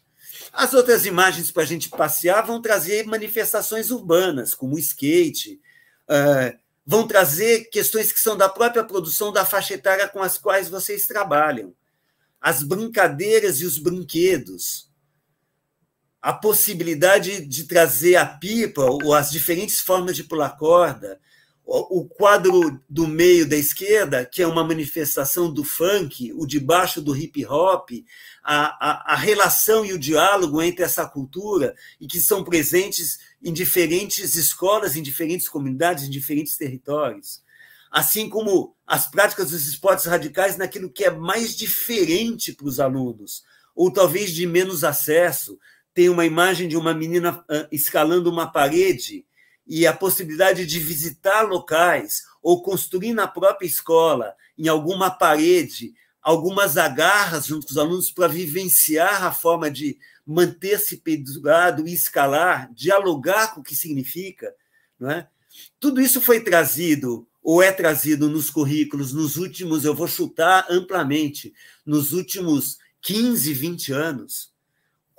[0.51, 5.61] As outras imagens para a gente passear vão trazer manifestações urbanas, como o skate,
[6.09, 10.71] uh, vão trazer questões que são da própria produção da faixa etária com as quais
[10.71, 11.75] vocês trabalham.
[12.41, 14.91] As brincadeiras e os brinquedos,
[16.23, 21.21] a possibilidade de trazer a pipa ou as diferentes formas de pular corda,
[21.65, 27.01] o quadro do meio da esquerda, que é uma manifestação do funk, o de baixo
[27.01, 27.91] do hip hop,
[28.43, 33.53] a, a, a, relação e o diálogo entre essa cultura, e que são presentes em
[33.53, 37.43] diferentes escolas, em diferentes comunidades, em diferentes territórios.
[37.91, 43.45] Assim como as práticas dos esportes radicais naquilo que é mais diferente para os alunos,
[43.75, 45.59] ou talvez de menos acesso.
[45.95, 49.27] Tem uma imagem de uma menina escalando uma parede
[49.67, 56.77] e a possibilidade de visitar locais ou construir na própria escola, em alguma parede, algumas
[56.77, 63.55] agarras junto com os alunos para vivenciar a forma de manter-se pendurado e escalar, dialogar
[63.55, 64.55] com o que significa.
[64.99, 65.29] Não é?
[65.79, 71.53] Tudo isso foi trazido ou é trazido nos currículos nos últimos, eu vou chutar amplamente,
[71.85, 74.52] nos últimos 15, 20 anos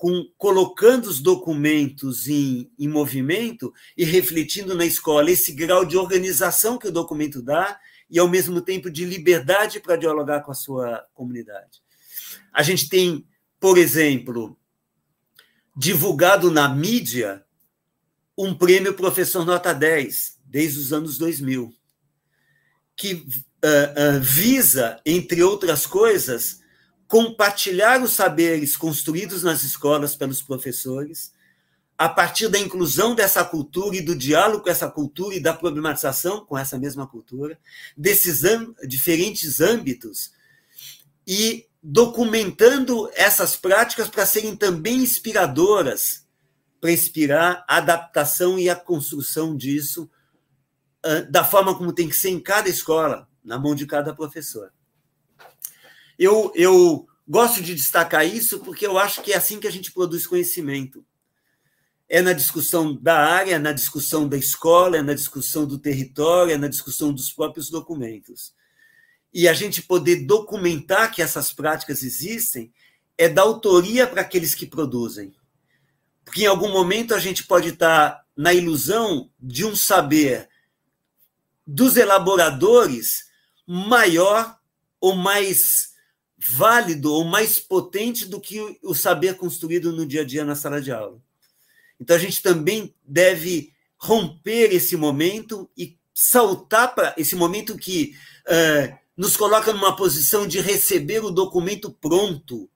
[0.03, 6.77] com, colocando os documentos em, em movimento e refletindo na escola esse grau de organização
[6.77, 11.07] que o documento dá e, ao mesmo tempo, de liberdade para dialogar com a sua
[11.13, 11.81] comunidade.
[12.51, 13.25] A gente tem,
[13.61, 14.59] por exemplo,
[15.73, 17.41] divulgado na mídia
[18.37, 21.73] um prêmio Professor Nota 10, desde os anos 2000,
[22.93, 26.59] que uh, uh, visa, entre outras coisas,
[27.13, 31.31] compartilhar os saberes construídos nas escolas pelos professores,
[31.95, 36.43] a partir da inclusão dessa cultura e do diálogo com essa cultura e da problematização
[36.43, 37.59] com essa mesma cultura,
[37.95, 38.41] desses
[38.87, 40.31] diferentes âmbitos,
[41.27, 46.25] e documentando essas práticas para serem também inspiradoras,
[46.81, 50.09] para inspirar a adaptação e a construção disso
[51.29, 54.73] da forma como tem que ser em cada escola, na mão de cada professor.
[56.23, 59.91] Eu, eu gosto de destacar isso porque eu acho que é assim que a gente
[59.91, 61.05] produz conhecimento.
[62.07, 66.57] É na discussão da área, na discussão da escola, é na discussão do território, é
[66.57, 68.53] na discussão dos próprios documentos.
[69.33, 72.71] E a gente poder documentar que essas práticas existem
[73.17, 75.35] é dar autoria para aqueles que produzem.
[76.23, 80.47] Porque em algum momento a gente pode estar na ilusão de um saber
[81.67, 83.25] dos elaboradores
[83.67, 84.57] maior
[85.01, 85.92] ou mais
[86.47, 90.81] válido ou mais potente do que o saber construído no dia a dia na sala
[90.81, 91.21] de aula.
[91.99, 98.15] Então a gente também deve romper esse momento e saltar para esse momento que
[98.47, 102.69] uh, nos coloca numa posição de receber o documento pronto,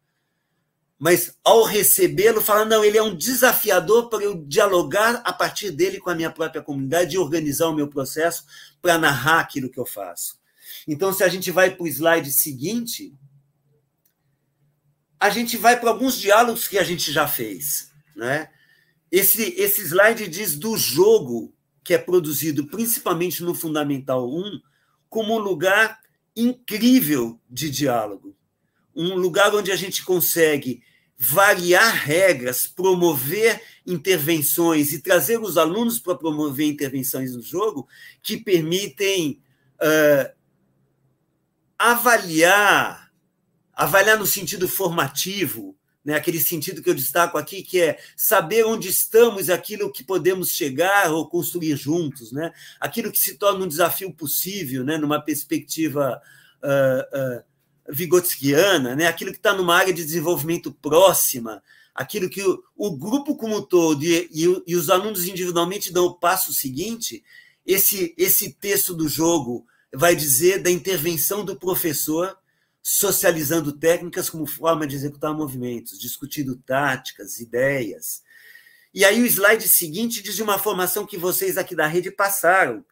[0.97, 5.99] mas ao recebê-lo, fala: não, ele é um desafiador para eu dialogar a partir dele
[5.99, 8.45] com a minha própria comunidade e organizar o meu processo
[8.81, 10.39] para narrar aquilo que eu faço.
[10.87, 13.13] Então, se a gente vai para o slide seguinte,
[15.19, 17.91] a gente vai para alguns diálogos que a gente já fez.
[18.15, 18.49] Né?
[19.11, 24.59] Esse, esse slide diz do jogo que é produzido principalmente no Fundamental 1
[25.09, 25.99] como um lugar
[26.35, 28.35] incrível de diálogo.
[28.95, 30.83] Um lugar onde a gente consegue
[31.17, 37.87] variar regras, promover intervenções e trazer os alunos para promover intervenções no jogo
[38.21, 39.41] que permitem
[39.81, 40.31] uh,
[41.79, 43.06] avaliar
[43.77, 48.89] avaliar no sentido formativo, né, aquele sentido que eu destaco aqui, que é saber onde
[48.89, 54.11] estamos, aquilo que podemos chegar ou construir juntos, né, aquilo que se torna um desafio
[54.11, 56.19] possível, né, numa perspectiva
[56.63, 57.43] uh, uh,
[57.93, 61.61] vigotskiana, né, aquilo que está numa área de desenvolvimento próxima,
[61.93, 66.05] aquilo que o, o grupo como um todo e, e, e, os alunos individualmente dão
[66.05, 67.23] o passo seguinte,
[67.63, 72.35] esse, esse texto do jogo vai dizer da intervenção do professor
[72.89, 78.23] socializando técnicas como forma de executar movimentos, discutindo táticas, ideias.
[78.93, 82.85] E aí o slide seguinte diz de uma formação que vocês aqui da rede passaram,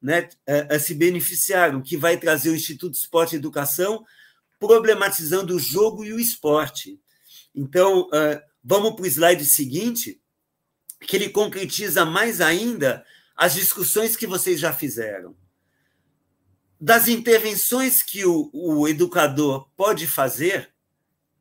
[0.00, 0.30] né,
[0.70, 4.02] a, se beneficiaram, que vai trazer o Instituto Esporte e Educação
[4.58, 6.98] problematizando o jogo e o esporte.
[7.54, 10.18] Então, uh, vamos para o slide seguinte,
[11.02, 13.04] que ele concretiza mais ainda
[13.36, 15.36] as discussões que vocês já fizeram.
[16.84, 20.68] Das intervenções que o, o educador pode fazer,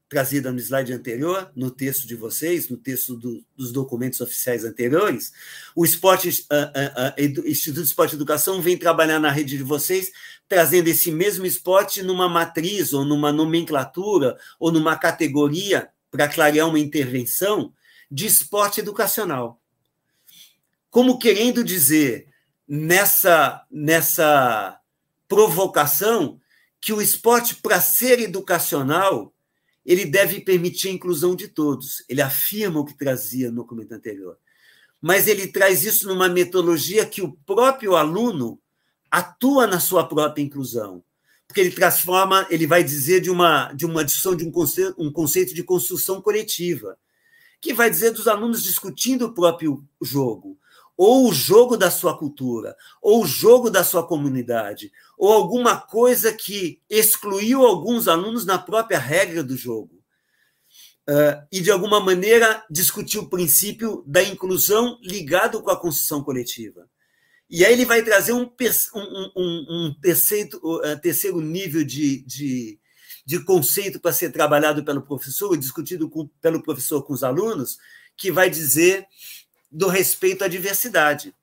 [0.07, 5.33] trazida no slide anterior, no texto de vocês, no texto do, dos documentos oficiais anteriores,
[5.75, 9.63] o esporte, uh, uh, uh, Instituto de Esporte e Educação vem trabalhar na rede de
[9.63, 10.13] vocês,
[10.47, 16.79] trazendo esse mesmo esporte numa matriz, ou numa nomenclatura, ou numa categoria, para clarear uma
[16.79, 17.73] intervenção,
[18.09, 19.59] de esporte educacional.
[20.89, 22.29] Como querendo dizer,
[22.65, 24.79] nessa, nessa
[25.33, 26.39] provocação,
[26.79, 29.33] que o esporte, para ser educacional,
[29.83, 32.03] ele deve permitir a inclusão de todos.
[32.07, 34.37] Ele afirma o que trazia no documento anterior.
[35.01, 38.59] Mas ele traz isso numa metodologia que o próprio aluno
[39.09, 41.03] atua na sua própria inclusão.
[41.47, 45.11] Porque ele transforma, ele vai dizer de uma, de uma discussão de um conceito, um
[45.11, 46.97] conceito de construção coletiva,
[47.59, 50.57] que vai dizer dos alunos discutindo o próprio jogo,
[50.97, 56.33] ou o jogo da sua cultura, ou o jogo da sua comunidade, ou alguma coisa
[56.33, 60.03] que excluiu alguns alunos na própria regra do jogo.
[61.07, 66.89] Uh, e, de alguma maneira, discutir o princípio da inclusão ligado com a construção coletiva.
[67.49, 68.49] E aí ele vai trazer um,
[68.95, 72.79] um, um, um terceiro, uh, terceiro nível de, de,
[73.25, 77.77] de conceito para ser trabalhado pelo professor, discutido com, pelo professor com os alunos,
[78.15, 79.05] que vai dizer
[79.69, 81.35] do respeito à diversidade,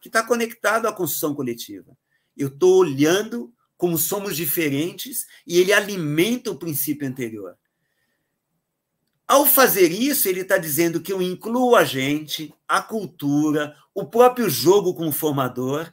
[0.00, 1.97] que está conectado à construção coletiva.
[2.38, 7.56] Eu estou olhando como somos diferentes e ele alimenta o princípio anterior.
[9.26, 14.48] Ao fazer isso, ele está dizendo que eu incluo a gente, a cultura, o próprio
[14.48, 15.92] jogo como formador,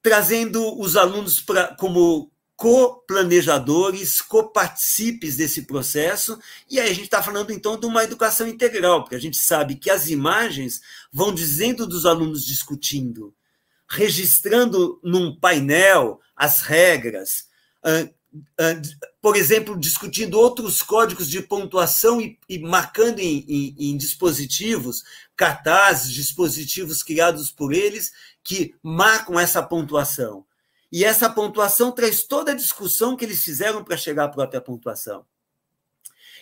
[0.00, 7.52] trazendo os alunos pra, como co-planejadores, co-participes desse processo, e aí a gente está falando
[7.52, 10.80] então de uma educação integral, porque a gente sabe que as imagens
[11.12, 13.32] vão dizendo dos alunos discutindo,
[13.88, 17.48] registrando num painel as regras,
[19.20, 25.02] por exemplo, discutindo outros códigos de pontuação e, e marcando em, em, em, dispositivos,
[25.34, 28.12] cartazes, dispositivos criados por eles,
[28.44, 30.44] que marcam essa pontuação.
[30.90, 35.24] E essa pontuação traz toda a discussão que eles fizeram para chegar à própria pontuação.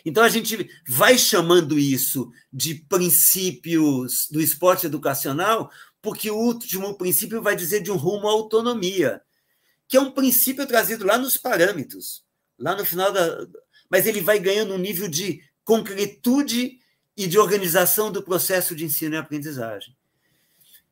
[0.05, 5.69] Então a gente vai chamando isso de princípios do esporte educacional,
[6.03, 9.21] porque o último princípio vai dizer de um rumo à autonomia,
[9.89, 12.25] que é um princípio trazido lá nos parâmetros,
[12.59, 13.47] lá no final da.
[13.91, 16.79] Mas ele vai ganhando um nível de concretude
[17.17, 19.97] e de organização do processo de ensino e aprendizagem.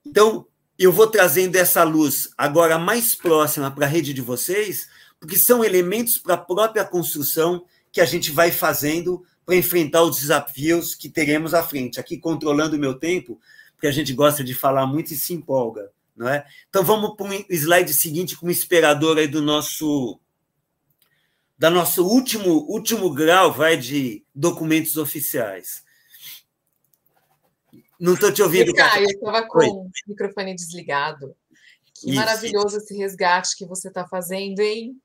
[0.05, 0.47] Então,
[0.79, 4.89] eu vou trazendo essa luz agora mais próxima para a rede de vocês,
[5.21, 10.19] porque são elementos para a própria construção que a gente vai fazendo para enfrentar os
[10.19, 12.01] desafios que teremos à frente.
[12.01, 13.41] Aqui, controlando o meu tempo,
[13.85, 15.93] porque a gente gosta de falar muito e se empolga.
[16.17, 16.47] Não é?
[16.71, 20.19] Então, vamos para o slide seguinte, como inspirador aí do nosso
[21.59, 25.85] da nosso último último grau vai de documentos oficiais.
[28.01, 28.73] Não estou te ouvindo.
[28.81, 29.69] Ah, eu estava com Oi.
[29.69, 31.37] o microfone desligado.
[31.93, 34.97] Que isso, maravilhoso esse resgate que você está fazendo, hein?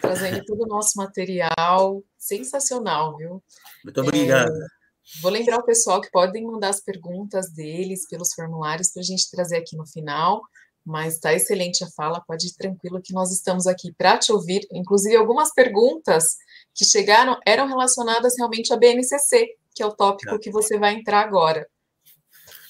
[0.00, 2.02] Trazendo todo o nosso material.
[2.16, 3.42] Sensacional, viu?
[3.84, 4.50] Muito obrigado.
[4.50, 4.77] É,
[5.20, 9.30] vou lembrar o pessoal que podem mandar as perguntas deles pelos formulários para a gente
[9.30, 10.42] trazer aqui no final.
[10.84, 14.66] Mas está excelente a fala, pode ir tranquilo que nós estamos aqui para te ouvir.
[14.72, 16.36] Inclusive, algumas perguntas
[16.74, 21.20] que chegaram eram relacionadas realmente à BNCC, que é o tópico que você vai entrar
[21.20, 21.66] agora.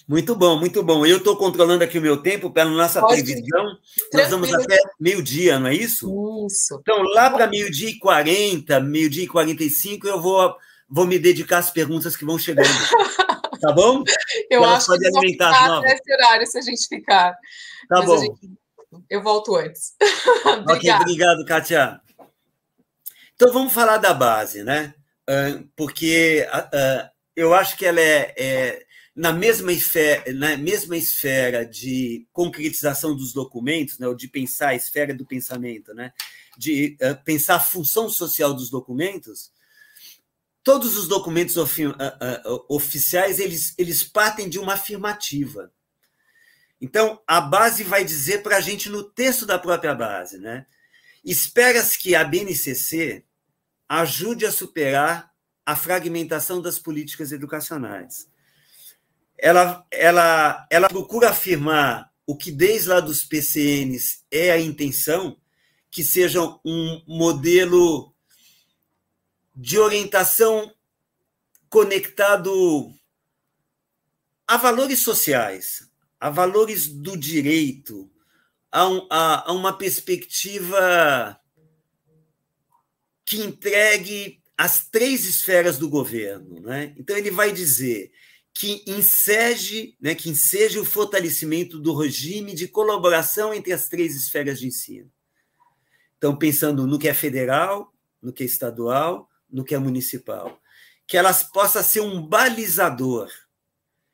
[0.09, 1.05] Muito bom, muito bom.
[1.05, 3.77] Eu estou controlando aqui o meu tempo pela nossa Pode previsão.
[4.15, 6.47] Nós vamos até meio-dia, não é isso?
[6.47, 6.79] Isso.
[6.81, 10.57] Então, lá para meio-dia e 40, meio-dia e 45, eu vou,
[10.89, 12.69] vou me dedicar às perguntas que vão chegando.
[13.61, 14.05] Tá bom?
[14.49, 15.91] Eu acho que alimentar as novas.
[15.91, 17.33] esse horário se a gente ficar.
[17.89, 18.19] Tá Mas bom.
[18.21, 18.53] Gente...
[19.11, 19.95] Eu volto antes.
[20.71, 22.01] ok, obrigado, Kátia.
[23.35, 24.95] Então, vamos falar da base, né?
[25.75, 26.47] Porque
[27.35, 28.87] eu acho que ela é, é
[29.19, 34.75] na mesma esfera, na mesma esfera de concretização dos documentos, né, ou de pensar a
[34.77, 36.13] esfera do pensamento, né,
[36.57, 39.51] de uh, pensar a função social dos documentos,
[40.69, 45.73] todos os documentos ofi uh, uh, oficiais eles, eles partem de uma afirmativa.
[46.79, 50.67] Então, a base vai dizer para a gente no texto da própria base, né?
[51.25, 53.25] Espera-se que a BNCC
[53.89, 55.31] ajude a superar
[55.65, 58.29] a fragmentação das políticas educacionais
[59.39, 65.39] ela, ela, ela procura afirmar o que desde lá dos PCNs é a intenção,
[65.91, 68.13] que seja um modelo
[69.59, 70.73] de orientação
[71.69, 72.95] conectado
[74.47, 75.91] a valores sociais,
[76.21, 78.09] a valores do direito,
[78.71, 81.39] a, um, a, a uma perspectiva
[83.27, 86.61] que entregue as três esferas do governo.
[86.61, 86.95] Né?
[86.97, 88.13] Então, ele vai dizer
[88.55, 94.61] que enseje, né, que enseje o fortalecimento do regime de colaboração entre as três esferas
[94.61, 95.11] de ensino.
[96.17, 97.93] Então, pensando no que é federal,
[98.23, 100.61] no que é estadual, no que é municipal.
[101.07, 103.31] Que elas possam ser um balizador.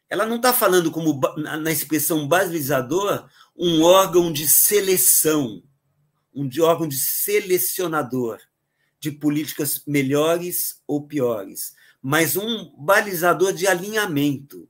[0.09, 5.62] Ela não está falando como, na expressão balizador, um órgão de seleção,
[6.35, 8.41] um órgão de selecionador
[9.05, 14.68] de políticas melhores ou piores, mas um balizador de alinhamento.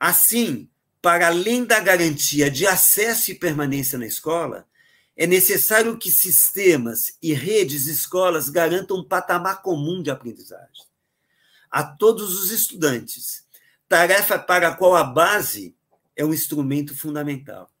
[0.00, 0.68] Assim,
[1.00, 4.66] para além da garantia de acesso e permanência na escola,
[5.16, 10.92] é necessário que sistemas e redes escolas garantam um patamar comum de aprendizagem
[11.72, 13.46] a todos os estudantes,
[13.88, 15.74] tarefa para a qual a base
[16.14, 17.72] é um instrumento fundamental.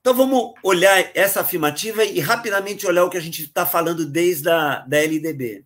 [0.00, 4.48] Então vamos olhar essa afirmativa e rapidamente olhar o que a gente está falando desde
[4.48, 5.64] a da LDB.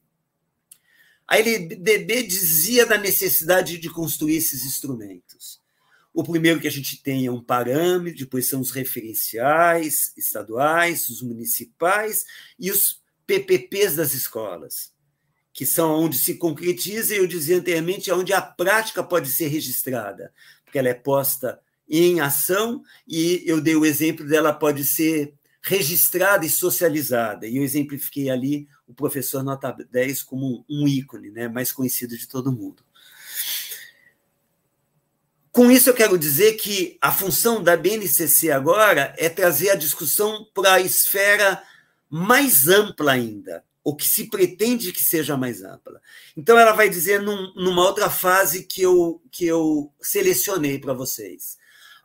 [1.26, 5.60] A LDB dizia da necessidade de construir esses instrumentos.
[6.18, 11.22] O primeiro que a gente tem é um parâmetro, depois são os referenciais estaduais, os
[11.22, 12.24] municipais
[12.58, 14.92] e os PPPs das escolas,
[15.52, 20.34] que são onde se concretiza, e eu dizia anteriormente, onde a prática pode ser registrada,
[20.64, 26.44] porque ela é posta em ação, e eu dei o exemplo dela pode ser registrada
[26.44, 27.46] e socializada.
[27.46, 32.26] E eu exemplifiquei ali o professor Nota 10 como um ícone, né, mais conhecido de
[32.26, 32.87] todo mundo.
[35.50, 40.46] Com isso, eu quero dizer que a função da BNCC agora é trazer a discussão
[40.54, 41.62] para a esfera
[42.08, 46.00] mais ampla ainda, o que se pretende que seja mais ampla.
[46.36, 51.58] Então, ela vai dizer num, numa outra fase que eu, que eu selecionei para vocês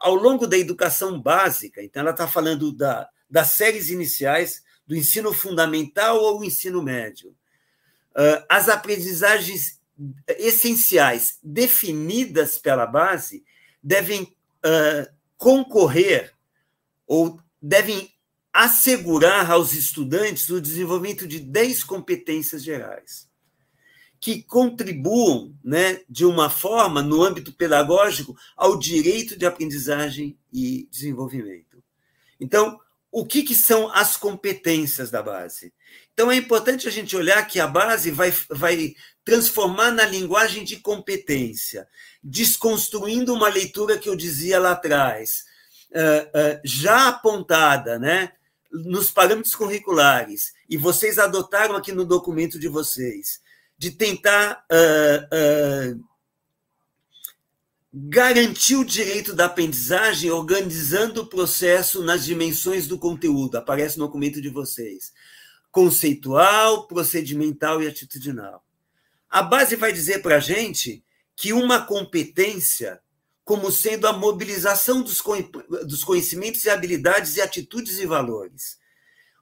[0.03, 5.31] ao longo da educação básica, então ela está falando da, das séries iniciais, do ensino
[5.31, 7.29] fundamental ou ensino médio,
[8.11, 9.79] uh, as aprendizagens
[10.27, 13.43] essenciais definidas pela base
[13.81, 16.33] devem uh, concorrer
[17.05, 18.11] ou devem
[18.51, 23.27] assegurar aos estudantes o desenvolvimento de 10 competências gerais
[24.23, 31.83] que contribuam né, de uma forma, no âmbito pedagógico, ao direito de aprendizagem e desenvolvimento.
[32.39, 32.79] Então,
[33.11, 35.73] o que, que são as competências da base?
[36.13, 38.95] Então, é importante a gente olhar que a base vai, vai
[39.25, 41.87] transformar na linguagem de competência,
[42.21, 45.45] desconstruindo uma leitura que eu dizia lá atrás,
[46.63, 48.31] já apontada né,
[48.71, 53.39] nos parâmetros curriculares, e vocês adotaram aqui no documento de vocês,
[53.77, 56.03] de tentar uh, uh,
[57.93, 63.57] garantir o direito da aprendizagem organizando o processo nas dimensões do conteúdo.
[63.57, 65.13] Aparece no documento de vocês.
[65.71, 68.63] Conceitual, procedimental e atitudinal.
[69.33, 71.03] A base vai dizer para a gente
[71.35, 73.01] que uma competência,
[73.43, 78.77] como sendo a mobilização dos conhecimentos e habilidades e atitudes e valores.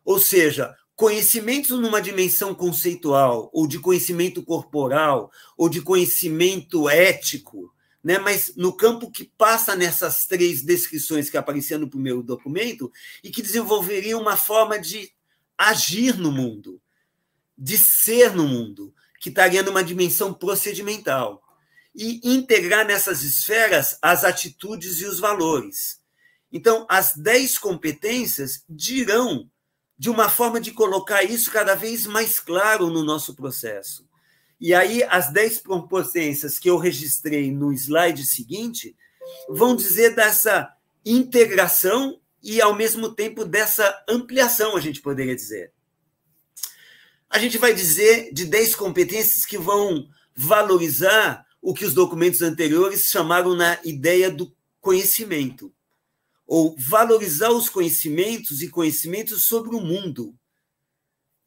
[0.05, 8.17] Ou seja, conhecimentos numa dimensão conceitual, ou de conhecimento corporal, ou de conhecimento ético, né?
[8.17, 12.89] mas no campo que passa nessas três descrições que apareciam no primeiro documento
[13.21, 15.11] e que desenvolveria uma forma de
[15.57, 16.81] agir no mundo,
[17.57, 21.41] de ser no mundo, que estaria numa dimensão procedimental.
[21.95, 25.99] E integrar nessas esferas as atitudes e os valores.
[26.51, 29.49] Então, as dez competências dirão
[29.97, 34.09] de uma forma de colocar isso cada vez mais claro no nosso processo.
[34.59, 38.95] E aí, as 10 proporções que eu registrei no slide seguinte
[39.47, 40.71] vão dizer dessa
[41.05, 45.71] integração e, ao mesmo tempo, dessa ampliação, a gente poderia dizer.
[47.31, 50.05] A gente vai dizer de 10 competências que vão
[50.35, 55.73] valorizar o que os documentos anteriores chamaram na ideia do conhecimento
[56.45, 60.35] ou valorizar os conhecimentos e conhecimentos sobre o mundo.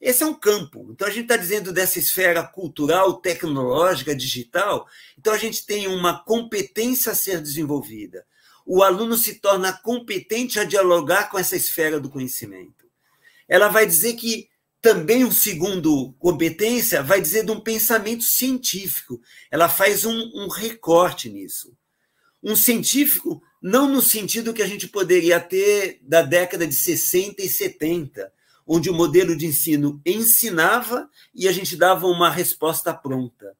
[0.00, 0.88] Esse é um campo.
[0.90, 4.88] Então, a gente está dizendo dessa esfera cultural, tecnológica, digital.
[5.18, 8.24] Então, a gente tem uma competência a ser desenvolvida.
[8.64, 12.86] O aluno se torna competente a dialogar com essa esfera do conhecimento.
[13.46, 14.48] Ela vai dizer que
[14.84, 19.18] também um segundo competência vai dizer de um pensamento científico.
[19.50, 21.74] Ela faz um, um recorte nisso.
[22.42, 27.48] Um científico não no sentido que a gente poderia ter da década de 60 e
[27.48, 28.30] 70,
[28.66, 33.56] onde o modelo de ensino ensinava e a gente dava uma resposta pronta.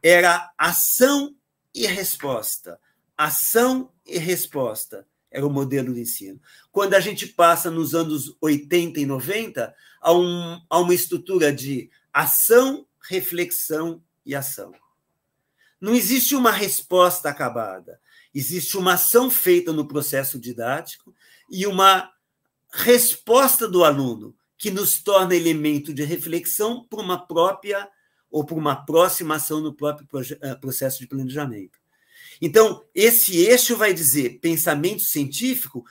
[0.00, 1.34] Era ação
[1.74, 2.78] e resposta.
[3.16, 5.04] Ação e resposta
[5.38, 6.40] era o modelo de ensino.
[6.70, 12.86] Quando a gente passa nos anos 80 e 90 a, um, uma estrutura de ação,
[13.00, 14.72] reflexão e ação.
[15.80, 18.00] Não existe uma resposta acabada.
[18.34, 21.14] Existe uma ação feita no processo didático
[21.50, 22.10] e uma
[22.72, 27.88] resposta do aluno que nos torna elemento de reflexão para uma própria
[28.30, 30.06] ou para uma próxima ação no próprio
[30.42, 31.77] eh, processo de planejamento.
[32.40, 35.84] Então, esse eixo vai dizer pensamento científico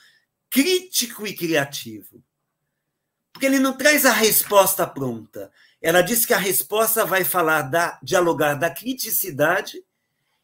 [0.50, 2.22] crítico e criativo.
[3.32, 5.50] Porque ele não traz a resposta pronta.
[5.80, 9.84] Ela diz que a resposta vai falar da dialogar da criticidade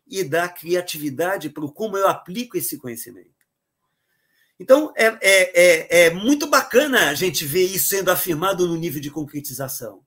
[0.07, 3.35] e da criatividade para como eu aplico esse conhecimento.
[4.61, 9.01] Então, é, é, é, é, muito bacana a gente ver isso sendo afirmado no nível
[9.01, 10.05] de concretização.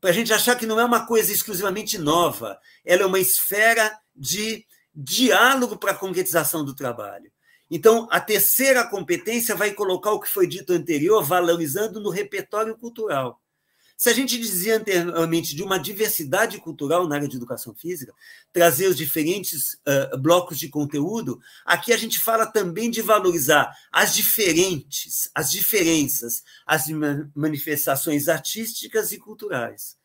[0.00, 3.98] Para a gente achar que não é uma coisa exclusivamente nova, ela é uma esfera
[4.14, 4.66] de
[5.00, 7.30] diálogo para a concretização do trabalho.
[7.70, 13.40] Então, a terceira competência vai colocar o que foi dito anterior, valorizando no repertório cultural.
[13.96, 18.14] Se a gente dizia anteriormente de uma diversidade cultural na área de educação física,
[18.52, 24.14] trazer os diferentes uh, blocos de conteúdo, aqui a gente fala também de valorizar as
[24.14, 26.86] diferentes, as diferenças, as
[27.34, 29.97] manifestações artísticas e culturais.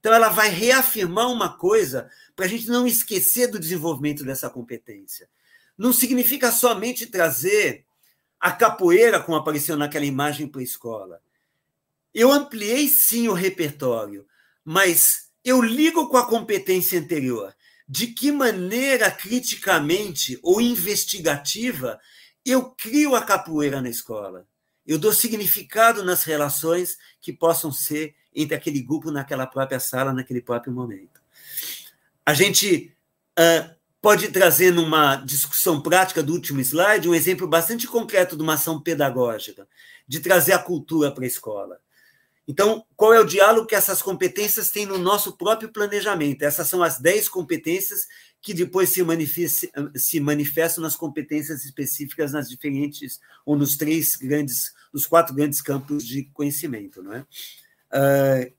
[0.00, 5.28] Então, ela vai reafirmar uma coisa para a gente não esquecer do desenvolvimento dessa competência.
[5.76, 7.84] Não significa somente trazer
[8.40, 11.20] a capoeira, como apareceu naquela imagem para a escola.
[12.14, 14.26] Eu ampliei sim o repertório,
[14.64, 17.54] mas eu ligo com a competência anterior.
[17.86, 22.00] De que maneira criticamente ou investigativa
[22.44, 24.46] eu crio a capoeira na escola?
[24.86, 30.40] Eu dou significado nas relações que possam ser entre aquele grupo naquela própria sala, naquele
[30.40, 31.20] próprio momento.
[32.24, 32.94] A gente
[33.38, 38.54] uh, pode trazer numa discussão prática do último slide um exemplo bastante concreto de uma
[38.54, 39.66] ação pedagógica,
[40.06, 41.78] de trazer a cultura para a escola.
[42.48, 46.42] Então, qual é o diálogo que essas competências têm no nosso próprio planejamento?
[46.42, 48.08] Essas são as 10 competências
[48.42, 49.04] que depois se,
[49.94, 56.04] se manifestam nas competências específicas nas diferentes, ou nos três grandes, nos quatro grandes campos
[56.04, 57.02] de conhecimento.
[57.02, 57.26] Não é?
[57.92, 58.52] Uh,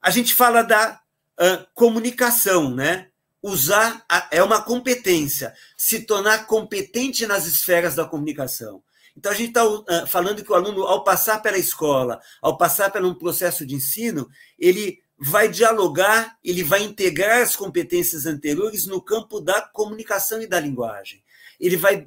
[0.00, 1.00] a gente fala da
[1.40, 3.08] uh, comunicação, né?
[3.42, 8.82] Usar a, é uma competência, se tornar competente nas esferas da comunicação.
[9.16, 12.90] Então, a gente está uh, falando que o aluno, ao passar pela escola, ao passar
[12.90, 14.28] por um processo de ensino,
[14.58, 20.60] ele vai dialogar, ele vai integrar as competências anteriores no campo da comunicação e da
[20.60, 21.24] linguagem
[21.60, 22.06] ele vai uh,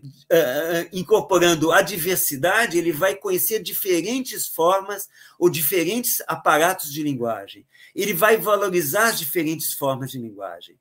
[0.91, 7.65] incorporando a diversidade, ele vai conhecer diferentes formas ou diferentes aparatos de linguagem.
[7.95, 10.77] Ele vai valorizar as diferentes formas de linguagem.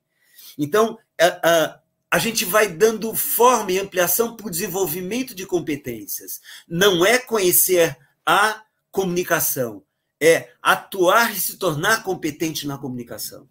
[0.57, 1.79] Então, uh, uh,
[2.11, 6.41] a gente vai dando forma e ampliação para o desenvolvimento de competências.
[6.67, 7.95] Não é conhecer
[8.25, 9.83] a comunicação,
[10.19, 13.47] é atuar e se tornar competente na comunicação.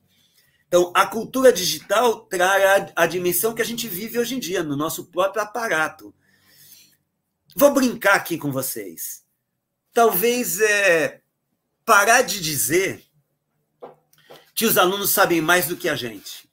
[0.69, 4.63] Então, a cultura digital traz a, a dimensão que a gente vive hoje em dia,
[4.63, 6.15] no nosso próprio aparato.
[7.57, 9.25] Vou brincar aqui com vocês.
[9.95, 11.23] Talvez é,
[11.87, 13.03] parar de dizer
[14.55, 16.47] que os alunos sabem mais do que a gente.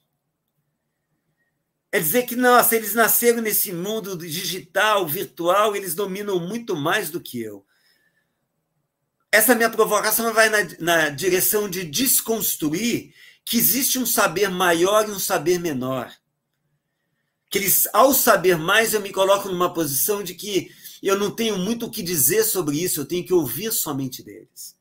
[1.92, 7.20] É dizer que, nossa, eles nasceram nesse mundo digital, virtual, eles dominam muito mais do
[7.20, 7.66] que eu.
[9.30, 13.14] Essa minha provocação vai na, na direção de desconstruir
[13.46, 16.12] que existe um saber maior e um saber menor.
[17.48, 20.68] Que eles, ao saber mais, eu me coloco numa posição de que
[21.00, 24.76] eu não tenho muito o que dizer sobre isso, eu tenho que ouvir somente deles.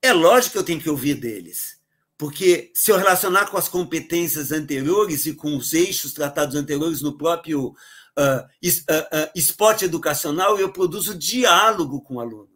[0.00, 1.78] É lógico que eu tenho que ouvir deles,
[2.16, 7.18] porque se eu relacionar com as competências anteriores e com os eixos tratados anteriores no
[7.18, 12.50] próprio uh, uh, uh, esporte educacional, eu produzo diálogo com o aluno.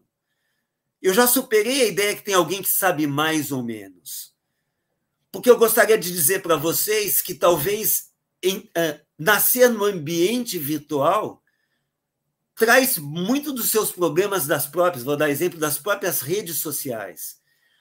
[1.02, 4.34] Eu já superei a ideia que tem alguém que sabe mais ou menos.
[5.36, 8.06] Porque eu gostaria de dizer para vocês que talvez
[8.42, 8.70] em,
[9.18, 11.42] nascer no ambiente virtual
[12.54, 17.36] traz muito dos seus problemas das próprias, vou dar exemplo das próprias redes sociais.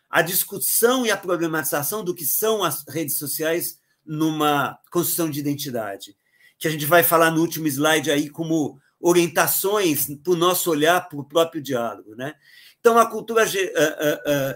[0.09, 6.13] A discussão e a problematização do que são as redes sociais numa construção de identidade,
[6.59, 11.07] que a gente vai falar no último slide aí como orientações para o nosso olhar
[11.07, 12.15] para o próprio diálogo.
[12.15, 12.33] Né?
[12.81, 13.45] Então, a cultura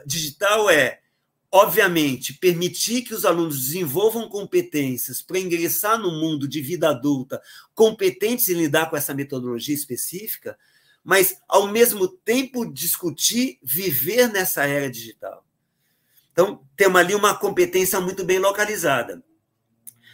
[0.06, 1.00] digital é
[1.52, 7.41] obviamente, permitir que os alunos desenvolvam competências para ingressar no mundo de vida adulta,
[7.74, 10.58] competentes em lidar com essa metodologia específica,
[11.04, 15.45] mas, ao mesmo tempo, discutir viver nessa era digital.
[16.32, 19.24] Então, temos ali uma competência muito bem localizada.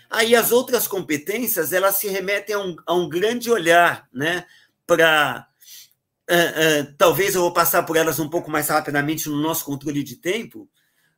[0.10, 4.46] Aí as outras competências, elas se remetem a um, a um grande olhar né,
[4.88, 5.48] para
[6.28, 10.04] Uh, uh, talvez eu vou passar por elas um pouco mais rapidamente no nosso controle
[10.04, 10.68] de tempo.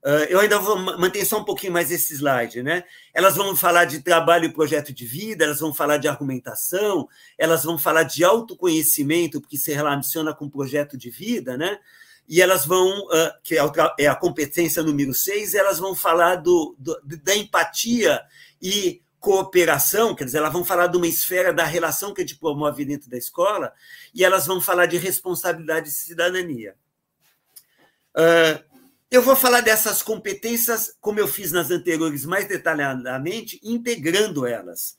[0.08, 2.86] Uh, eu ainda vou manter só um pouquinho mais esse slide, né?
[3.14, 7.66] Elas vão falar de trabalho e projeto de vida, elas vão falar de argumentação, elas
[7.66, 11.78] vão falar de autoconhecimento, porque se relaciona com projeto de vida, né?
[12.26, 13.05] E elas vão,
[13.43, 13.62] que é,
[13.99, 18.22] é a competência número seis, elas vão falar do, do da empatia
[18.62, 22.39] e cooperação, quer dizer, elas vão falar de uma esfera da relação que a gente
[22.39, 23.74] promove dentro da escola,
[24.16, 26.76] e elas vão falar de responsabilidade e cidadania.
[28.16, 28.64] Uh,
[29.10, 34.97] eu vou falar dessas competências, como eu fiz nas anteriores, mais detalhadamente, integrando elas,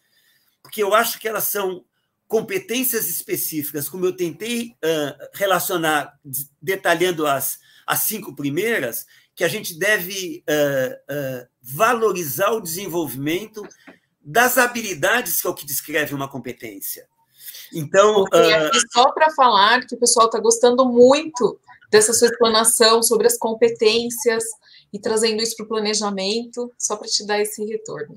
[0.62, 1.84] porque eu acho que elas são
[2.26, 6.18] competências específicas, como eu tentei uh, relacionar,
[6.60, 13.66] detalhando as, as cinco primeiras, que a gente deve uh, valorizar o desenvolvimento
[14.20, 17.08] das habilidades que é o que descreve uma competência.
[17.72, 18.92] Então, uh...
[18.92, 21.58] só para falar que o pessoal está gostando muito
[21.90, 24.44] dessa sua explanação sobre as competências
[24.92, 28.16] e trazendo isso para o planejamento, só para te dar esse retorno.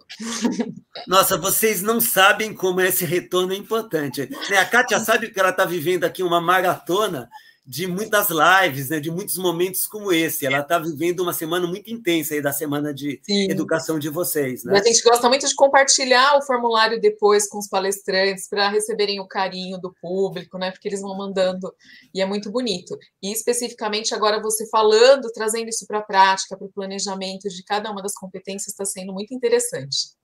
[1.07, 4.29] Nossa, vocês não sabem como esse retorno é importante.
[4.57, 7.29] A Kátia sabe que ela está vivendo aqui uma maratona
[7.71, 10.45] de muitas lives, né, de muitos momentos como esse.
[10.45, 13.49] Ela está vivendo uma semana muito intensa aí da semana de Sim.
[13.49, 14.65] educação de vocês.
[14.65, 14.77] Né?
[14.77, 19.27] A gente gosta muito de compartilhar o formulário depois com os palestrantes para receberem o
[19.27, 20.69] carinho do público, né?
[20.69, 21.73] Porque eles vão mandando
[22.13, 22.97] e é muito bonito.
[23.23, 27.89] E especificamente agora você falando, trazendo isso para a prática, para o planejamento de cada
[27.89, 30.19] uma das competências está sendo muito interessante.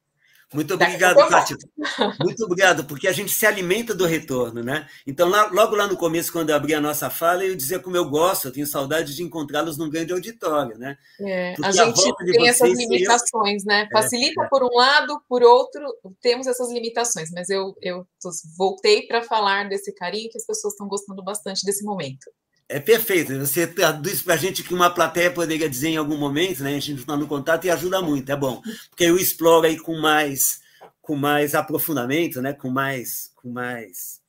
[0.54, 1.58] Muito obrigado, Kátia.
[2.24, 4.88] Muito obrigado, porque a gente se alimenta do retorno, né?
[5.06, 7.98] Então, lá, logo lá no começo, quando eu abri a nossa fala, eu dizia como
[7.98, 10.98] eu gosto, eu tenho saudade de encontrá-los num grande auditório, né?
[11.20, 13.68] É, a gente a tem essas limitações, eu...
[13.68, 13.82] né?
[13.82, 14.48] É, Facilita é.
[14.48, 15.84] por um lado, por outro,
[16.22, 18.08] temos essas limitações, mas eu, eu
[18.58, 22.26] voltei para falar desse carinho que as pessoas estão gostando bastante desse momento.
[22.70, 23.38] É perfeito.
[23.40, 26.76] Você traduz para a gente que uma plateia poderia dizer em algum momento, né?
[26.76, 28.62] A gente está no contato e ajuda muito, é bom.
[28.90, 30.60] Porque eu exploro aí com mais,
[31.02, 32.52] com mais aprofundamento, né?
[32.52, 34.20] Com mais, com mais,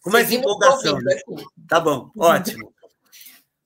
[0.00, 1.00] com mais empolgação.
[1.00, 1.18] Né?
[1.66, 2.72] Tá bom, ótimo.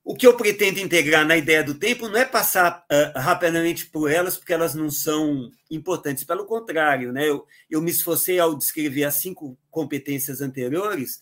[0.04, 4.10] O que eu pretendo integrar na ideia do tempo não é passar uh, rapidamente por
[4.10, 6.24] elas, porque elas não são importantes.
[6.24, 7.28] Pelo contrário, né?
[7.28, 11.20] eu, eu me esforcei ao descrever as cinco competências anteriores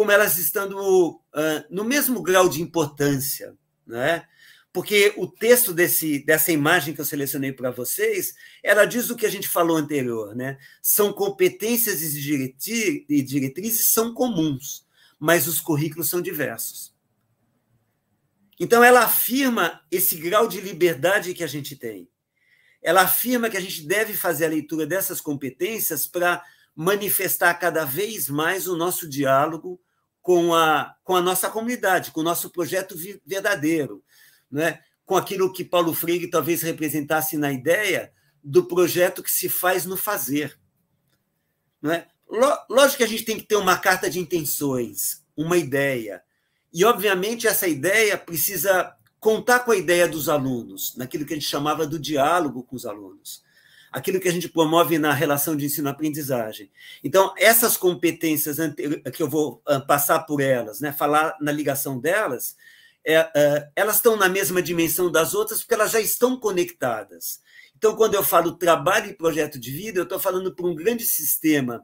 [0.00, 0.78] como elas estando
[1.10, 1.20] uh,
[1.68, 3.54] no mesmo grau de importância,
[3.86, 4.26] né?
[4.72, 8.32] Porque o texto desse, dessa imagem que eu selecionei para vocês,
[8.62, 10.56] ela diz o que a gente falou anterior, né?
[10.80, 14.86] São competências e diretrizes são comuns,
[15.18, 16.94] mas os currículos são diversos.
[18.58, 22.08] Então, ela afirma esse grau de liberdade que a gente tem.
[22.82, 26.42] Ela afirma que a gente deve fazer a leitura dessas competências para
[26.74, 29.78] manifestar cada vez mais o nosso diálogo
[30.22, 34.02] com a, com a nossa comunidade, com o nosso projeto verdadeiro,
[34.50, 34.80] né?
[35.04, 38.12] com aquilo que Paulo Freire talvez representasse na ideia
[38.42, 40.58] do projeto que se faz no fazer.
[41.82, 42.06] Não é?
[42.68, 46.22] Lógico que a gente tem que ter uma carta de intenções, uma ideia.
[46.72, 51.48] E, obviamente, essa ideia precisa contar com a ideia dos alunos, naquilo que a gente
[51.48, 53.42] chamava do diálogo com os alunos
[53.90, 56.70] aquilo que a gente promove na relação de ensino-aprendizagem.
[57.02, 58.58] Então, essas competências
[59.14, 62.56] que eu vou ah, passar por elas, né, falar na ligação delas,
[63.04, 67.40] é, é, elas estão na mesma dimensão das outras porque elas já estão conectadas.
[67.76, 71.04] Então, quando eu falo trabalho e projeto de vida, eu estou falando para um grande
[71.04, 71.82] sistema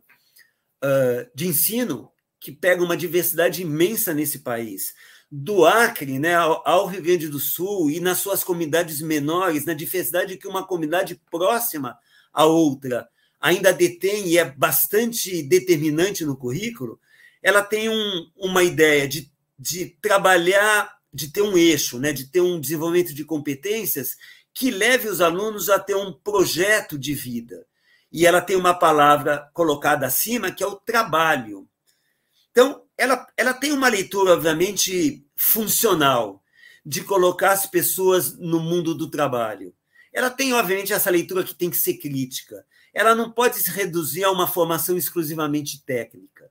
[0.85, 4.95] uh, de ensino que pega uma diversidade imensa nesse país
[5.31, 10.37] do Acre né, ao, Rio Grande do Sul e nas suas comunidades menores, na diversidade
[10.37, 11.99] que uma comunidade próxima
[12.33, 13.09] à outra
[13.41, 16.99] ainda detém e é bastante determinante no currículo,
[17.43, 22.41] ela tem um, uma ideia de, de trabalhar, de ter um eixo, né, de ter
[22.41, 24.17] um desenvolvimento de competências
[24.55, 27.67] que leve os alunos a ter um projeto de vida.
[28.11, 31.69] E ela tem uma palavra colocada acima, que é o trabalho.
[32.51, 36.43] Então, ela, ela tem uma leitura, obviamente, funcional,
[36.85, 39.75] de colocar as pessoas no mundo do trabalho.
[40.13, 42.65] Ela tem, obviamente, essa leitura que tem que ser crítica.
[42.95, 46.51] Ela não pode se reduzir a uma formação exclusivamente técnica.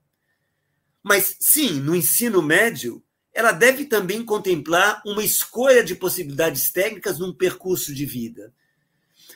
[1.02, 7.34] Mas, sim, no ensino médio, ela deve também contemplar uma escolha de possibilidades técnicas num
[7.34, 8.54] percurso de vida.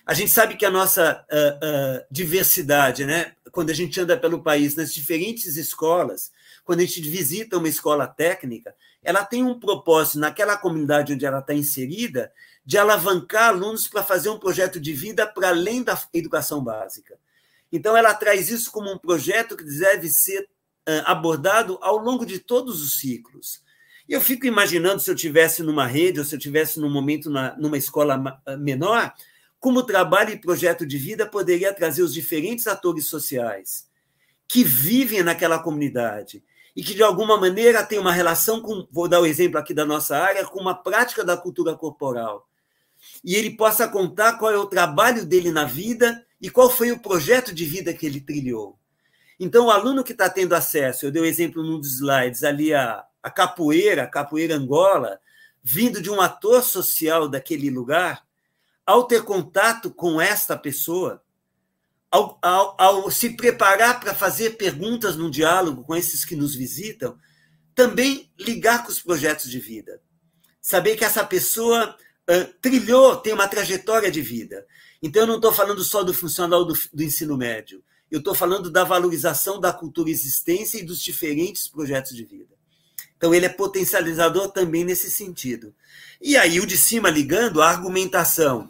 [0.05, 3.33] A gente sabe que a nossa uh, uh, diversidade, né?
[3.59, 6.31] Quando a gente anda pelo país, nas diferentes escolas,
[6.63, 11.39] quando a gente visita uma escola técnica, ela tem um propósito naquela comunidade onde ela
[11.39, 12.31] está inserida
[12.65, 17.19] de alavancar alunos para fazer um projeto de vida para além da educação básica.
[17.69, 20.47] Então, ela traz isso como um projeto que deve ser
[21.03, 23.61] abordado ao longo de todos os ciclos.
[24.07, 27.29] E eu fico imaginando se eu tivesse numa rede ou se eu tivesse num momento
[27.29, 29.13] na, numa escola menor,
[29.59, 33.87] como trabalho e projeto de vida poderia trazer os diferentes atores sociais
[34.47, 36.43] que vivem naquela comunidade
[36.75, 39.73] e que de alguma maneira têm uma relação com, vou dar o um exemplo aqui
[39.73, 42.47] da nossa área, com uma prática da cultura corporal.
[43.23, 46.99] E ele possa contar qual é o trabalho dele na vida e qual foi o
[46.99, 48.77] projeto de vida que ele trilhou.
[49.39, 52.43] Então, o aluno que está tendo acesso, eu dei o um exemplo num dos slides,
[52.43, 55.19] ali a, a capoeira, a capoeira Angola,
[55.63, 58.25] vindo de um ator social daquele lugar,
[58.89, 61.21] ao ter contato com esta pessoa,
[62.09, 67.15] ao, ao, ao se preparar para fazer perguntas num diálogo com esses que nos visitam,
[67.75, 70.01] também ligar com os projetos de vida.
[70.59, 71.95] Saber que essa pessoa
[72.31, 74.65] uh, trilhou, tem uma trajetória de vida.
[75.03, 77.83] Então, eu não estou falando só do funcional do, do ensino médio.
[78.09, 82.55] Eu estou falando da valorização da cultura existência e dos diferentes projetos de vida.
[83.15, 85.75] Então, ele é potencializador também nesse sentido.
[86.19, 88.67] E aí, o de cima ligando, a argumentação.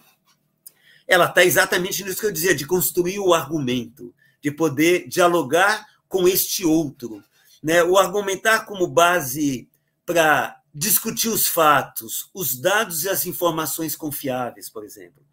[1.09, 6.27] Ela está exatamente nisso que eu dizia, de construir o argumento, de poder dialogar com
[6.27, 7.23] este outro.
[7.63, 7.83] Né?
[7.83, 9.67] O argumentar como base
[10.05, 15.25] para discutir os fatos, os dados e as informações confiáveis, por exemplo.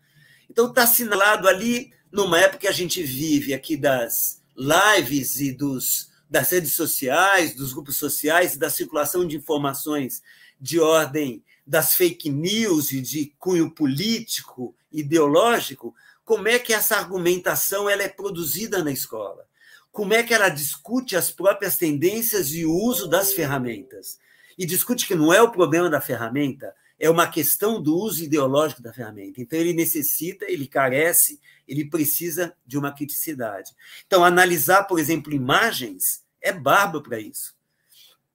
[0.49, 6.11] Então, está assinalado ali, numa época que a gente vive aqui das lives e dos,
[6.31, 10.23] das redes sociais, dos grupos sociais e da circulação de informações
[10.59, 15.95] de ordem das fake news e de cunho político, ideológico,
[16.25, 19.47] como é que essa argumentação ela é produzida na escola?
[19.91, 24.19] Como é que ela discute as próprias tendências e o uso das ferramentas?
[24.59, 28.83] E discute que não é o problema da ferramenta, é uma questão do uso ideológico
[28.83, 29.41] da ferramenta.
[29.41, 33.73] Então, ele necessita, ele carece, ele precisa de uma criticidade.
[34.07, 37.55] Então, analisar, por exemplo, imagens é bárbaro para isso.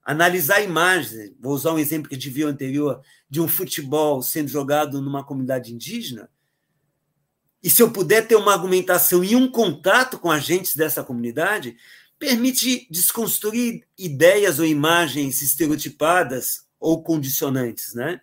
[0.03, 3.01] Analisar imagens, vou usar um exemplo que a gente viu anterior,
[3.31, 6.29] de um futebol sendo jogado numa comunidade indígena,
[7.63, 11.77] e se eu puder ter uma argumentação e um contato com agentes dessa comunidade,
[12.19, 18.19] permite desconstruir ideias ou imagens estereotipadas ou condicionantes, né?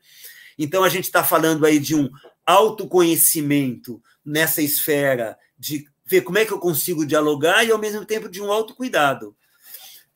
[0.59, 2.11] Então a gente está falando aí de um
[2.44, 8.28] autoconhecimento nessa esfera de ver como é que eu consigo dialogar e ao mesmo tempo
[8.28, 9.34] de um autocuidado.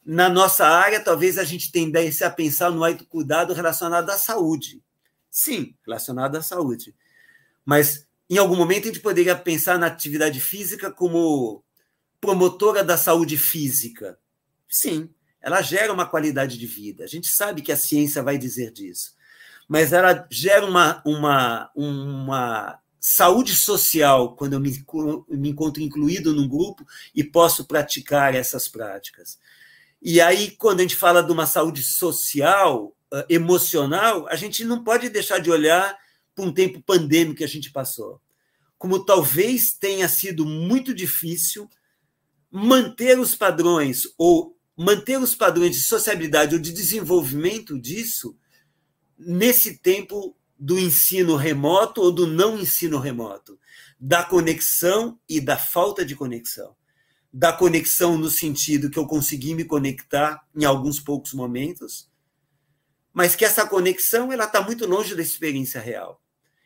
[0.04, 4.82] Na nossa área, talvez a gente tendesse a pensar no autocuidado relacionado à saúde.
[5.30, 6.94] Sim, relacionado à saúde.
[7.64, 11.62] Mas em algum momento a gente poderia pensar na atividade física como
[12.20, 14.18] promotora da saúde física.
[14.68, 17.04] Sim, ela gera uma qualidade de vida.
[17.04, 19.14] A gente sabe que a ciência vai dizer disso.
[19.68, 24.84] Mas ela gera uma, uma, uma saúde social quando eu me,
[25.28, 29.38] me encontro incluído num grupo e posso praticar essas práticas.
[30.02, 34.82] E aí, quando a gente fala de uma saúde social, ah, emocional, a gente não
[34.82, 35.96] pode deixar de olhar
[36.34, 38.20] para um tempo pandêmico que a gente passou.
[38.76, 41.68] Como talvez tenha sido muito difícil
[42.50, 48.36] manter os padrões ou manter os padrões de sociabilidade ou de desenvolvimento disso
[49.16, 53.58] nesse tempo do ensino remoto ou do não ensino remoto,
[54.00, 56.74] da conexão e da falta de conexão.
[57.32, 62.10] Da conexão no sentido que eu consegui me conectar em alguns poucos momentos,
[63.12, 66.20] mas que essa conexão ela está muito longe da experiência real.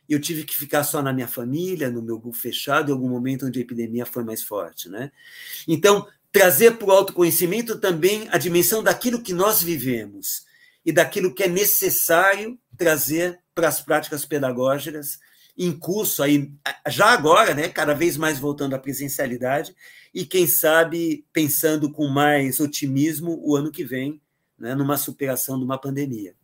[0.08, 3.46] Eu tive que ficar só na minha família, no meu grupo fechado, em algum momento
[3.46, 5.10] onde a epidemia foi mais forte, né?
[5.66, 10.44] Então, trazer para o autoconhecimento também a dimensão daquilo que nós vivemos
[10.84, 15.18] e daquilo que é necessário trazer para as práticas pedagógicas
[15.58, 16.52] em curso aí
[16.88, 19.74] já agora, né, cada vez mais voltando à presencialidade
[20.16, 24.18] e quem sabe pensando com mais otimismo o ano que vem,
[24.58, 26.34] né, numa superação de uma pandemia.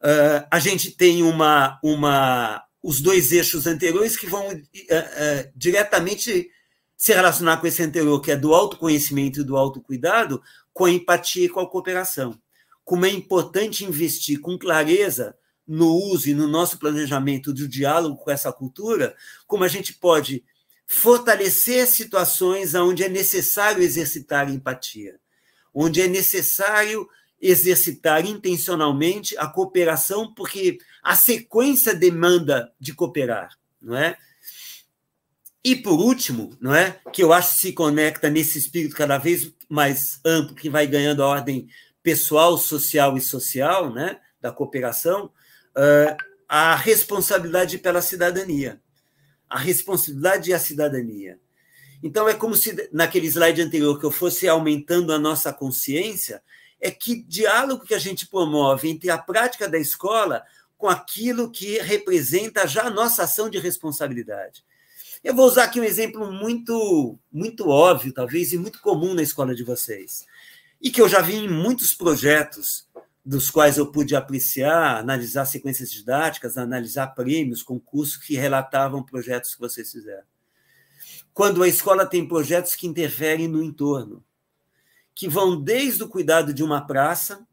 [0.00, 6.48] Uh, a gente tem uma, uma os dois eixos anteriores que vão uh, uh, diretamente
[6.96, 10.40] se relacionar com esse anterior, que é do autoconhecimento e do autocuidado,
[10.72, 12.40] com a empatia e com a cooperação.
[12.84, 18.30] Como é importante investir com clareza no uso e no nosso planejamento do diálogo com
[18.30, 20.44] essa cultura, como a gente pode
[20.86, 25.18] fortalecer situações onde é necessário exercitar empatia,
[25.74, 27.08] onde é necessário
[27.40, 34.16] exercitar intencionalmente a cooperação, porque a sequência demanda de cooperar, não é?
[35.62, 39.52] E por último, não é, que eu acho que se conecta nesse espírito cada vez
[39.68, 41.68] mais amplo que vai ganhando a ordem
[42.02, 45.30] pessoal, social e social, né, da cooperação,
[46.48, 48.80] a responsabilidade pela cidadania,
[49.48, 51.38] a responsabilidade e a cidadania.
[52.02, 56.42] Então é como se naquele slide anterior que eu fosse aumentando a nossa consciência,
[56.80, 60.42] é que diálogo que a gente promove entre a prática da escola
[60.76, 64.62] com aquilo que representa já a nossa ação de responsabilidade.
[65.24, 69.54] Eu vou usar aqui um exemplo muito, muito óbvio, talvez, e muito comum na escola
[69.54, 70.26] de vocês,
[70.80, 72.85] e que eu já vi em muitos projetos
[73.26, 79.60] dos quais eu pude apreciar, analisar sequências didáticas, analisar prêmios, concursos que relatavam projetos que
[79.60, 80.22] vocês fizeram.
[81.34, 84.24] Quando a escola tem projetos que interferem no entorno,
[85.12, 87.44] que vão desde o cuidado de uma praça,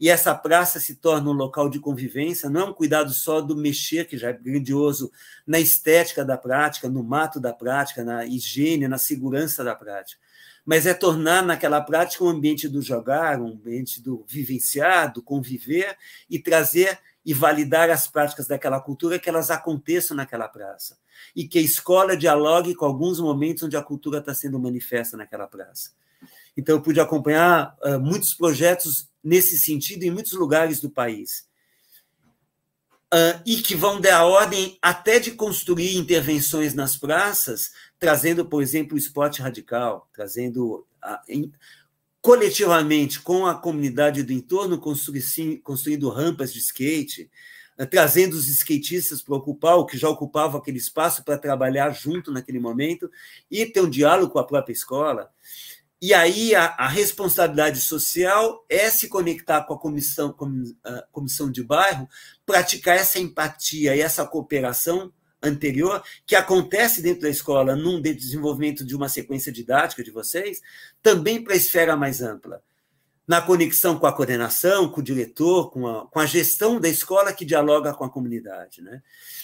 [0.00, 3.54] e essa praça se torna um local de convivência, não é um cuidado só do
[3.54, 5.12] mexer, que já é grandioso,
[5.46, 10.22] na estética da prática, no mato da prática, na higiene, na segurança da prática,
[10.68, 15.96] mas é tornar naquela prática um ambiente do jogar, um ambiente do vivenciar, do conviver
[16.28, 20.98] e trazer e validar as práticas daquela cultura que elas aconteçam naquela praça.
[21.34, 25.46] E que a escola dialogue com alguns momentos onde a cultura está sendo manifesta naquela
[25.46, 25.92] praça.
[26.54, 31.48] Então, eu pude acompanhar uh, muitos projetos nesse sentido em muitos lugares do país.
[33.06, 38.94] Uh, e que vão dar ordem até de construir intervenções nas praças, trazendo, por exemplo,
[38.94, 41.52] o esporte radical, trazendo uh, em,
[42.20, 47.30] coletivamente com a comunidade do entorno, construindo rampas de skate,
[47.78, 52.30] uh, trazendo os skatistas para ocupar o que já ocupava aquele espaço para trabalhar junto
[52.30, 53.10] naquele momento
[53.50, 55.30] e ter um diálogo com a própria escola.
[56.00, 61.50] E aí a, a, responsabilidade social é se conectar com a comissão, com, a comissão
[61.50, 62.08] de bairro,
[62.46, 65.12] praticar essa empatia e essa cooperação
[65.42, 70.60] anterior que acontece dentro da escola num desenvolvimento de uma sequência didática de vocês,
[71.02, 72.62] também para a esfera mais ampla
[73.28, 77.30] na conexão com a coordenação, com o diretor, com a, com a gestão da escola
[77.30, 78.80] que dialoga com a comunidade.
[78.80, 79.02] Né?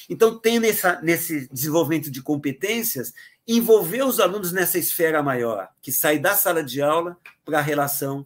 [0.09, 3.13] Então, tem nessa, nesse desenvolvimento de competências,
[3.47, 8.25] envolver os alunos nessa esfera maior, que sai da sala de aula para a relação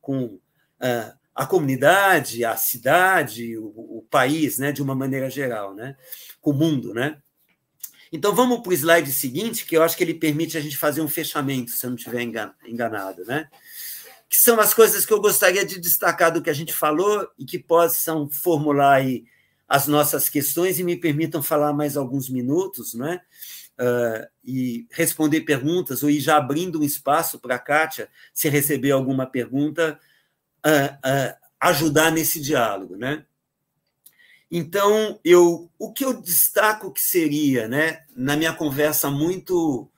[0.00, 5.96] com uh, a comunidade, a cidade, o, o, país, né, de uma maneira geral, né,
[6.42, 6.92] o mundo.
[6.92, 7.18] Né?
[8.12, 11.00] Então, vamos para o slide seguinte, que eu acho que ele permite a gente fazer
[11.00, 13.24] um fechamento, se eu não estiver enganado.
[13.24, 13.48] Né?
[14.30, 17.44] que são as coisas que eu gostaria de destacar do que a gente falou e
[17.44, 19.24] que possam formular aí
[19.68, 23.20] as nossas questões e me permitam falar mais alguns minutos, né?
[23.78, 28.92] Uh, e responder perguntas, ou ir já abrindo um espaço para a Kátia, se receber
[28.92, 29.98] alguma pergunta,
[30.66, 32.96] uh, uh, ajudar nesse diálogo.
[32.96, 33.24] Né?
[34.50, 39.90] Então, eu, o que eu destaco que seria, né, na minha conversa muito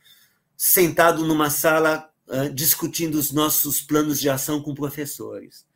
[0.57, 2.09] sentado numa sala
[2.55, 5.67] discutindo os nossos planos de ação com professores.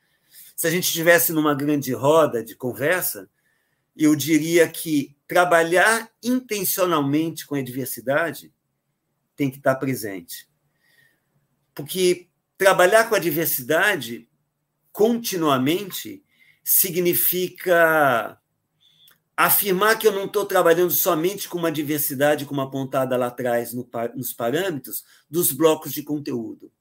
[0.54, 3.28] Se a gente estivesse numa grande roda de conversa,
[3.94, 8.52] eu diria que trabalhar intencionalmente com a diversidade
[9.34, 10.48] tem que estar presente.
[11.74, 14.28] Porque trabalhar com a diversidade
[14.96, 16.24] continuamente
[16.64, 18.40] significa
[19.36, 23.86] afirmar que eu não estou trabalhando somente com uma diversidade, como apontada lá atrás no,
[24.14, 26.72] nos parâmetros, dos blocos de conteúdo.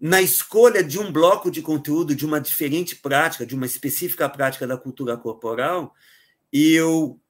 [0.00, 4.66] Na escolha de um bloco de conteúdo, de uma diferente prática, de uma específica prática
[4.66, 5.94] da cultura corporal,
[6.50, 7.20] eu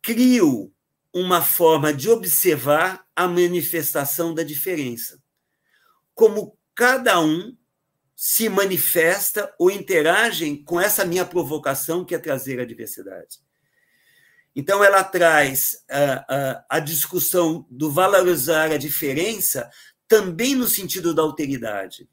[0.00, 0.72] crio
[1.12, 5.20] uma forma de observar a manifestação da diferença.
[6.14, 7.57] Como cada um
[8.20, 13.38] se manifesta ou interagem com essa minha provocação que é trazer a diversidade.
[14.56, 19.70] Então, ela traz a, a, a discussão do valorizar a diferença
[20.08, 22.10] também no sentido da alteridade.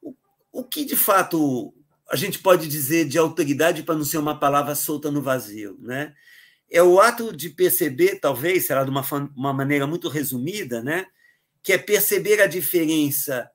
[0.00, 0.14] O,
[0.52, 1.74] o que, de fato,
[2.08, 6.14] a gente pode dizer de autoridade para não ser uma palavra solta no vazio, né?
[6.70, 11.06] É o ato de perceber, talvez, será de uma, uma maneira muito resumida, né?
[11.60, 13.50] Que é perceber a diferença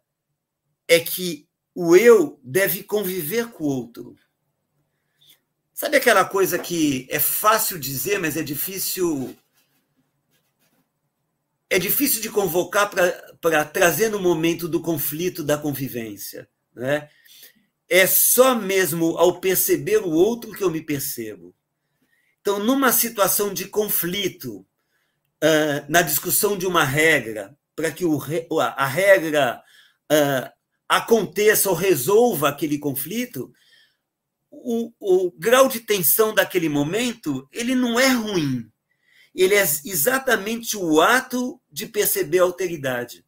[0.92, 4.14] é que o eu deve conviver com o outro.
[5.74, 9.34] Sabe aquela coisa que é fácil dizer, mas é difícil
[11.70, 12.90] é difícil de convocar
[13.40, 17.10] para trazer no momento do conflito da convivência, né?
[17.88, 21.56] É só mesmo ao perceber o outro que eu me percebo.
[22.42, 24.68] Então, numa situação de conflito,
[25.42, 28.20] uh, na discussão de uma regra, para que o,
[28.60, 29.64] a regra
[30.12, 30.61] uh,
[30.92, 33.54] aconteça ou resolva aquele conflito,
[34.52, 38.70] o, o grau de tensão daquele momento ele não é ruim.
[39.34, 43.26] Ele é exatamente o ato de perceber a alteridade.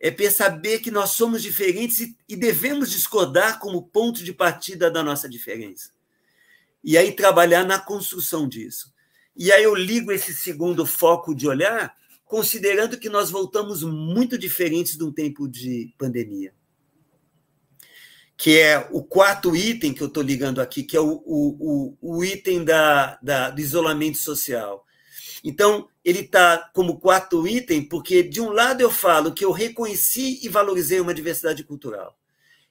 [0.00, 5.04] É perceber que nós somos diferentes e, e devemos discordar como ponto de partida da
[5.04, 5.92] nossa diferença.
[6.82, 8.92] E aí trabalhar na construção disso.
[9.36, 11.96] E aí eu ligo esse segundo foco de olhar,
[12.26, 16.52] considerando que nós voltamos muito diferentes de um tempo de pandemia
[18.36, 22.24] que é o quarto item que eu estou ligando aqui, que é o, o, o,
[22.24, 24.84] item da, da, do isolamento social.
[25.42, 30.40] Então, ele está como quarto item, porque, de um lado, eu falo que eu reconheci
[30.42, 32.18] e valorizei uma diversidade cultural.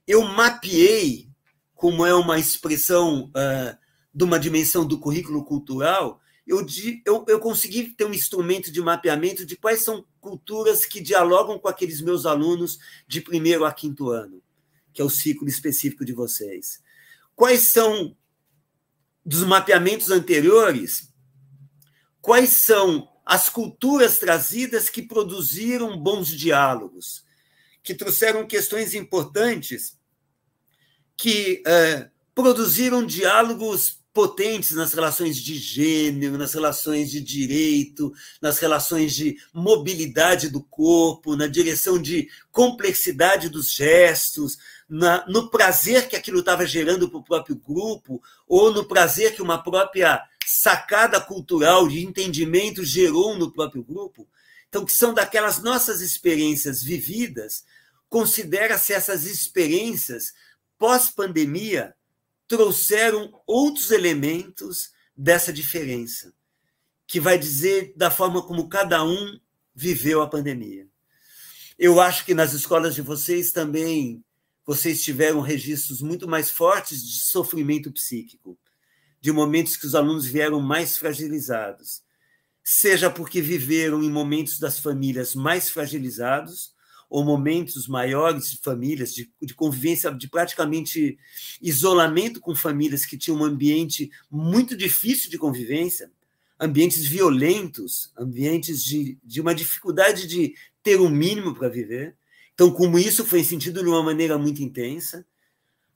[0.08, 1.28] Eu mapeei,
[1.74, 3.76] como é uma expressão uh,
[4.14, 6.66] de uma dimensão do currículo cultural, eu,
[7.06, 11.68] eu, eu consegui ter um instrumento de mapeamento de quais são culturas que dialogam com
[11.68, 12.78] aqueles meus alunos
[13.08, 14.42] de primeiro a quinto ano
[14.96, 16.82] que é o ciclo específico de vocês.
[17.36, 18.16] Quais são,
[19.26, 21.14] dos mapeamentos anteriores,
[22.22, 27.26] quais são as culturas trazidas que produziram bons diálogos,
[27.84, 30.00] que trouxeram questões importantes,
[31.18, 39.14] que uh, produziram diálogos potentes nas relações de gênero, nas relações de direito, nas relações
[39.14, 44.58] de mobilidade do corpo, na direção de complexidade dos gestos,
[44.88, 49.42] na, no prazer que aquilo estava gerando para o próprio grupo, ou no prazer que
[49.42, 54.26] uma própria sacada cultural de entendimento gerou no próprio grupo.
[54.70, 57.66] Então, que são daquelas nossas experiências vividas,
[58.08, 60.34] considera-se essas experiências
[60.78, 61.94] pós-pandemia
[62.48, 66.34] trouxeram outros elementos dessa diferença,
[67.08, 69.40] que vai dizer da forma como cada um
[69.74, 70.88] viveu a pandemia.
[71.78, 74.24] Eu acho que nas escolas de vocês também
[74.66, 78.58] vocês tiveram registros muito mais fortes de sofrimento psíquico,
[79.22, 82.04] de momentos que os alunos vieram mais fragilizados,
[82.64, 86.75] seja porque viveram em momentos das famílias mais fragilizados,
[87.10, 91.18] ou momentos maiores de famílias, de, de convivência, de praticamente
[91.62, 96.12] isolamento com famílias que tinham um ambiente muito difícil de convivência,
[96.60, 102.16] ambientes violentos, ambientes de, de uma dificuldade de ter o um mínimo para viver.
[102.54, 105.26] Então, como isso foi sentido de uma maneira muito intensa,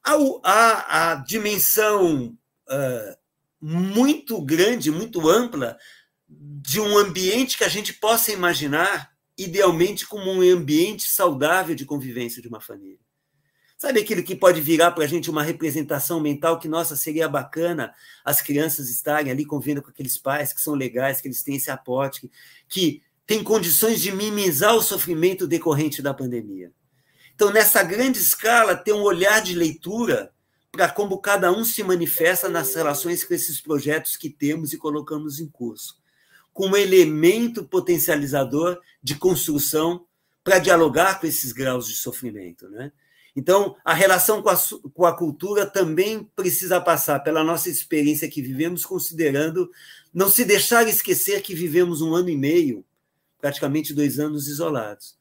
[0.03, 2.37] a, a, a dimensão
[2.67, 3.17] uh,
[3.61, 5.77] muito grande, muito ampla,
[6.27, 12.41] de um ambiente que a gente possa imaginar idealmente como um ambiente saudável de convivência
[12.41, 12.99] de uma família.
[13.77, 17.93] Sabe aquilo que pode virar para a gente uma representação mental que, nossa, seria bacana
[18.25, 21.71] as crianças estarem ali convivendo com aqueles pais que são legais, que eles têm esse
[21.71, 22.31] aporte, que,
[22.67, 26.73] que têm condições de minimizar o sofrimento decorrente da pandemia.
[27.33, 30.33] Então, nessa grande escala, ter um olhar de leitura
[30.69, 35.39] para como cada um se manifesta nas relações com esses projetos que temos e colocamos
[35.39, 35.98] em curso
[36.59, 40.05] como elemento potencializador de construção
[40.43, 42.67] para dialogar com esses graus de sofrimento.
[42.67, 42.91] Né?
[43.33, 44.59] Então, a relação com a,
[44.93, 49.71] com a cultura também precisa passar pela nossa experiência que vivemos, considerando
[50.13, 52.83] não se deixar esquecer que vivemos um ano e meio,
[53.39, 55.17] praticamente dois anos isolados.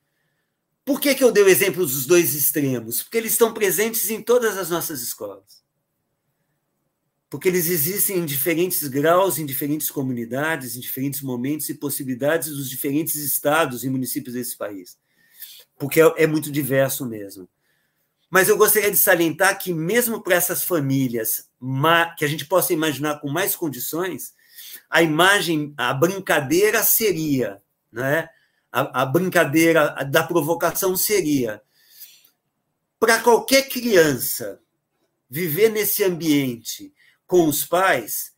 [0.84, 3.04] Por que, que eu dei o exemplo dos dois extremos?
[3.04, 5.62] Porque eles estão presentes em todas as nossas escolas
[7.30, 12.70] porque eles existem em diferentes graus, em diferentes comunidades, em diferentes momentos e possibilidades dos
[12.70, 14.98] diferentes estados e municípios desse país,
[15.78, 17.48] porque é, é muito diverso mesmo.
[18.30, 21.48] Mas eu gostaria de salientar que, mesmo para essas famílias
[22.18, 24.34] que a gente possa imaginar com mais condições,
[24.90, 28.28] a imagem, a brincadeira seria, né?
[28.72, 31.62] a, a brincadeira da provocação seria
[32.98, 34.60] para qualquer criança
[35.30, 36.92] viver nesse ambiente
[37.28, 38.32] com os pais,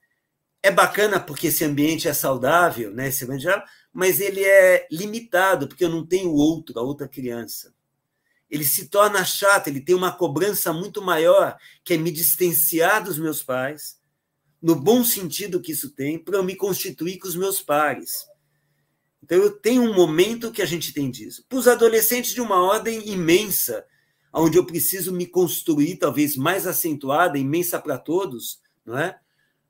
[0.63, 3.47] é bacana porque esse ambiente é saudável, né, esse ambiente
[3.93, 7.73] mas ele é limitado, porque eu não tenho outro, a outra criança.
[8.51, 13.19] Ele se torna chato, ele tem uma cobrança muito maior, que é me distanciar dos
[13.19, 13.99] meus pais,
[14.61, 18.27] no bom sentido que isso tem, para eu me constituir com os meus pares.
[19.23, 21.45] Então, eu tenho um momento que a gente tem disso.
[21.49, 23.85] Para os adolescentes, de uma ordem imensa,
[24.33, 29.19] onde eu preciso me construir, talvez mais acentuada, imensa para todos, não é?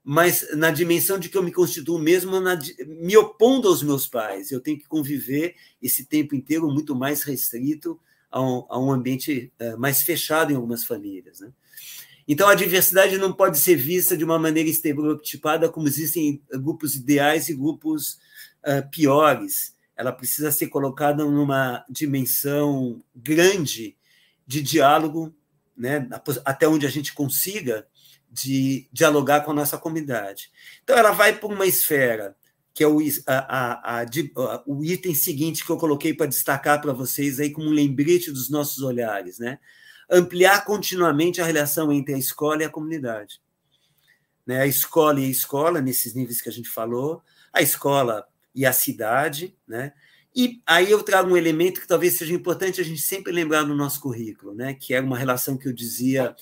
[0.02, 4.50] Mas na dimensão de que eu me constituo mesmo na, me opondo aos meus pais,
[4.50, 8.00] eu tenho que conviver esse tempo inteiro muito mais restrito
[8.30, 11.52] a um, a um ambiente uh, mais fechado em algumas famílias, né?
[12.26, 17.48] Então, a diversidade não pode ser vista de uma maneira estereotipada, como existem grupos ideais
[17.48, 18.20] e grupos
[18.64, 19.74] uh, piores.
[19.96, 23.96] Ela precisa ser colocada numa dimensão grande
[24.46, 25.34] de diálogo,
[25.76, 26.08] né,
[26.44, 27.86] até onde a gente consiga
[28.30, 30.50] de dialogar com a nossa comunidade.
[30.82, 32.36] Então, ela vai para uma esfera
[32.72, 36.92] que é o, a, a, a, o item seguinte que eu coloquei para destacar para
[36.92, 39.58] vocês aí como um lembrete dos nossos olhares, né?
[40.08, 43.40] Ampliar continuamente a relação entre a escola e a comunidade.
[44.46, 44.62] Né?
[44.62, 48.72] A escola e a escola, nesses níveis que a gente falou, a escola e a
[48.72, 49.92] cidade, né?
[50.34, 53.74] E aí eu trago um elemento que talvez seja importante a gente sempre lembrar no
[53.74, 54.74] nosso currículo, né?
[54.74, 56.34] Que é uma relação que eu dizia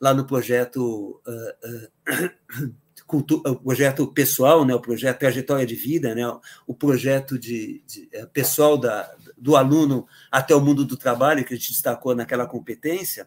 [0.00, 2.70] lá no projeto uh, uh,
[3.12, 6.22] o projeto pessoal, né, o projeto trajetória de vida, né,
[6.66, 11.52] o projeto de, de, é, pessoal da, do aluno até o mundo do trabalho que
[11.52, 13.26] a gente destacou naquela competência,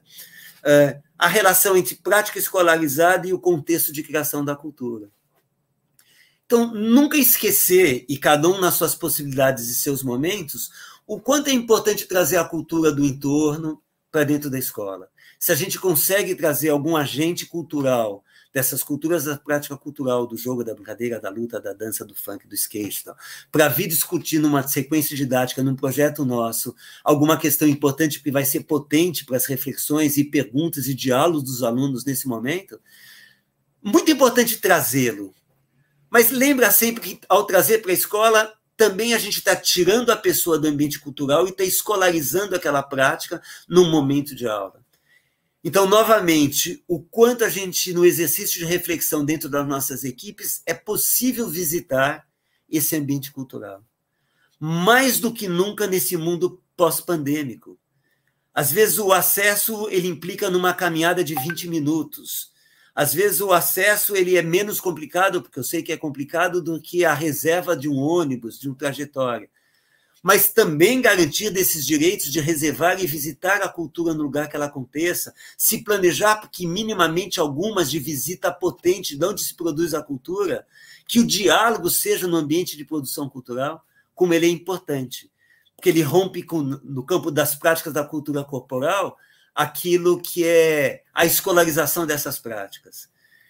[0.63, 5.09] é, a relação entre prática escolarizada e o contexto de criação da cultura.
[6.45, 10.69] Então, nunca esquecer, e cada um nas suas possibilidades e seus momentos,
[11.05, 13.81] o quanto é importante trazer a cultura do entorno
[14.11, 15.09] para dentro da escola.
[15.43, 20.63] Se a gente consegue trazer algum agente cultural dessas culturas da prática cultural, do jogo,
[20.63, 23.03] da brincadeira, da luta, da dança, do funk, do skate,
[23.51, 28.61] para vir discutir numa sequência didática, num projeto nosso, alguma questão importante que vai ser
[28.61, 32.79] potente para as reflexões e perguntas e diálogos dos alunos nesse momento,
[33.83, 35.35] muito importante trazê-lo.
[36.09, 40.15] Mas lembra sempre que, ao trazer para a escola, também a gente está tirando a
[40.15, 44.82] pessoa do ambiente cultural e está escolarizando aquela prática num momento de aula.
[45.63, 50.73] Então, novamente, o quanto a gente, no exercício de reflexão dentro das nossas equipes, é
[50.73, 52.27] possível visitar
[52.69, 53.81] esse ambiente cultural.
[54.59, 57.79] Mais do que nunca nesse mundo pós-pandêmico.
[58.53, 62.51] Às vezes o acesso ele implica numa caminhada de 20 minutos.
[62.93, 66.79] Às vezes o acesso ele é menos complicado, porque eu sei que é complicado, do
[66.79, 69.49] que a reserva de um ônibus, de um trajetória
[70.23, 74.67] mas também garantir desses direitos de reservar e visitar a cultura no lugar que ela
[74.67, 80.65] aconteça, se planejar que minimamente algumas de visita potente de onde se produz a cultura,
[81.05, 83.85] que o diálogo seja no ambiente de produção cultural,
[84.15, 85.29] como ele é importante,
[85.75, 89.17] porque ele rompe com, no campo das práticas da cultura corporal
[89.53, 93.09] aquilo que é a escolarização dessas práticas.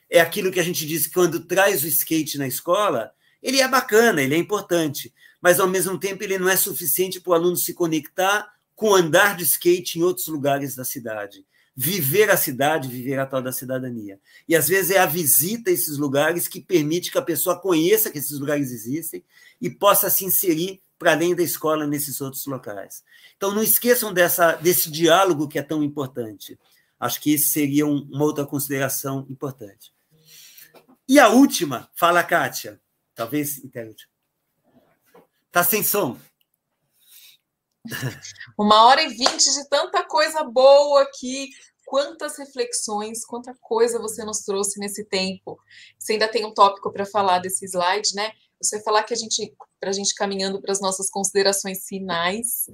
[0.09, 3.11] É aquilo que a gente diz que quando traz o skate na escola,
[3.43, 5.13] ele é bacana, ele é importante,
[5.43, 9.35] mas ao mesmo tempo ele não é suficiente para o aluno se conectar com andar
[9.35, 11.45] de skate em outros lugares da cidade.
[11.75, 14.21] Viver a cidade, viver a tal da cidadania.
[14.47, 18.09] E às vezes é a visita a esses lugares que permite que a pessoa conheça
[18.09, 19.21] que esses lugares existem
[19.59, 23.03] e possa se inserir para além da escola nesses outros locais.
[23.35, 26.57] Então não esqueçam dessa, desse diálogo que é tão importante.
[26.97, 29.91] Acho que isso seria um, uma outra consideração importante.
[31.05, 32.79] E a última, fala Kátia,
[33.13, 34.07] talvez internet.
[35.53, 36.17] Tá sem som.
[38.57, 41.47] Uma hora e vinte de tanta coisa boa aqui.
[41.85, 45.59] Quantas reflexões, quanta coisa você nos trouxe nesse tempo.
[45.99, 48.31] Você ainda tem um tópico para falar desse slide, né?
[48.59, 52.65] Você falar que a gente, para a gente caminhando para as nossas considerações finais,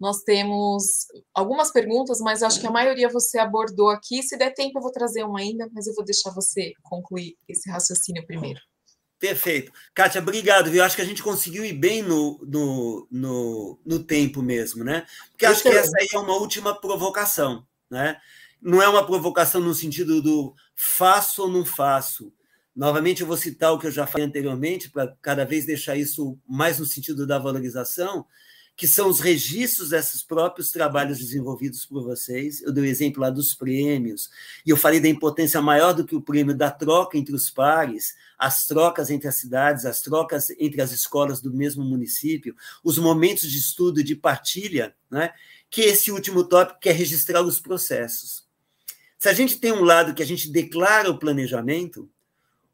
[0.00, 4.20] nós temos algumas perguntas, mas acho que a maioria você abordou aqui.
[4.20, 7.70] Se der tempo, eu vou trazer uma ainda, mas eu vou deixar você concluir esse
[7.70, 8.58] raciocínio primeiro.
[9.18, 9.72] Perfeito.
[9.94, 10.74] Kátia, obrigado.
[10.74, 15.06] Eu acho que a gente conseguiu ir bem no, no, no, no tempo mesmo, né?
[15.30, 18.20] Porque acho que essa aí é uma última provocação, né?
[18.60, 22.32] Não é uma provocação no sentido do faço ou não faço.
[22.74, 26.38] Novamente, eu vou citar o que eu já falei anteriormente, para cada vez deixar isso
[26.46, 28.26] mais no sentido da valorização,
[28.76, 32.60] que são os registros desses próprios trabalhos desenvolvidos por vocês.
[32.60, 34.28] Eu dei o exemplo lá dos prêmios,
[34.66, 38.14] e eu falei da importância maior do que o prêmio da troca entre os pares,
[38.38, 42.54] as trocas entre as cidades, as trocas entre as escolas do mesmo município,
[42.84, 45.32] os momentos de estudo e de partilha, né?
[45.70, 48.44] que esse último tópico quer registrar os processos.
[49.18, 52.10] Se a gente tem um lado que a gente declara o planejamento,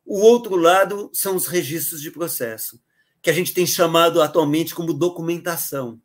[0.04, 2.80] o outro lado são os registros de processo
[3.22, 5.98] que a gente tem chamado atualmente como documentação.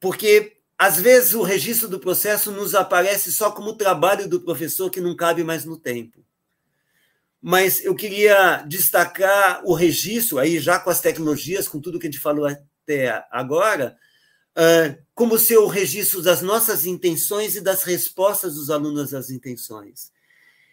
[0.00, 5.00] Porque, às vezes, o registro do processo nos aparece só como trabalho do professor que
[5.00, 6.24] não cabe mais no tempo.
[7.40, 12.10] Mas eu queria destacar o registro, aí já com as tecnologias, com tudo que a
[12.10, 13.98] gente falou até agora,
[15.14, 20.10] como ser o registro das nossas intenções e das respostas dos alunos às intenções.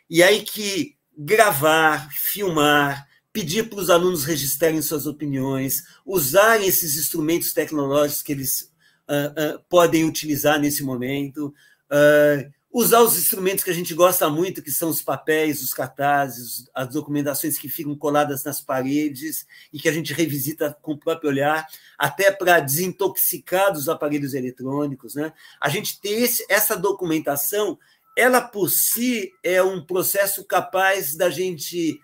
[0.10, 7.54] E aí que gravar, filmar, pedir para os alunos registrarem suas opiniões, usarem esses instrumentos
[7.54, 8.72] tecnológicos que eles
[9.08, 11.54] uh, uh, podem utilizar nesse momento,
[11.92, 16.70] uh, usar os instrumentos que a gente gosta muito, que são os papéis, os cartazes,
[16.74, 21.30] as documentações que ficam coladas nas paredes e que a gente revisita com o próprio
[21.30, 21.68] olhar,
[21.98, 25.16] até para desintoxicar dos aparelhos eletrônicos.
[25.16, 25.34] Né?
[25.60, 27.78] A gente ter esse, essa documentação,
[28.18, 32.00] ela por si é um processo capaz da gente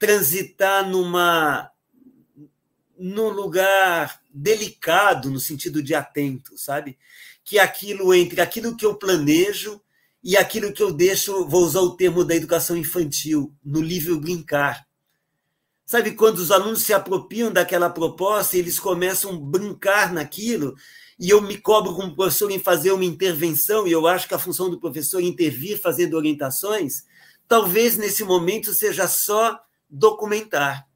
[0.00, 1.70] transitar numa
[2.98, 6.98] num lugar delicado no sentido de atento, sabe?
[7.44, 9.80] Que aquilo entre aquilo que eu planejo
[10.22, 14.86] e aquilo que eu deixo, vou usar o termo da educação infantil, no livro brincar.
[15.86, 20.76] Sabe, quando os alunos se apropriam daquela proposta, eles começam a brincar naquilo,
[21.18, 24.38] e eu me cobro como professor em fazer uma intervenção, e eu acho que a
[24.38, 27.04] função do professor é intervir fazendo orientações,
[27.48, 29.58] talvez nesse momento seja só
[29.90, 30.88] documentar.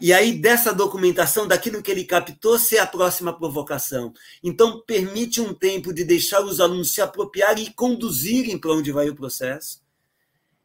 [0.00, 4.14] E aí, dessa documentação, daquilo que ele captou, ser a próxima provocação.
[4.42, 9.10] Então, permite um tempo de deixar os alunos se apropriarem e conduzirem para onde vai
[9.10, 9.82] o processo.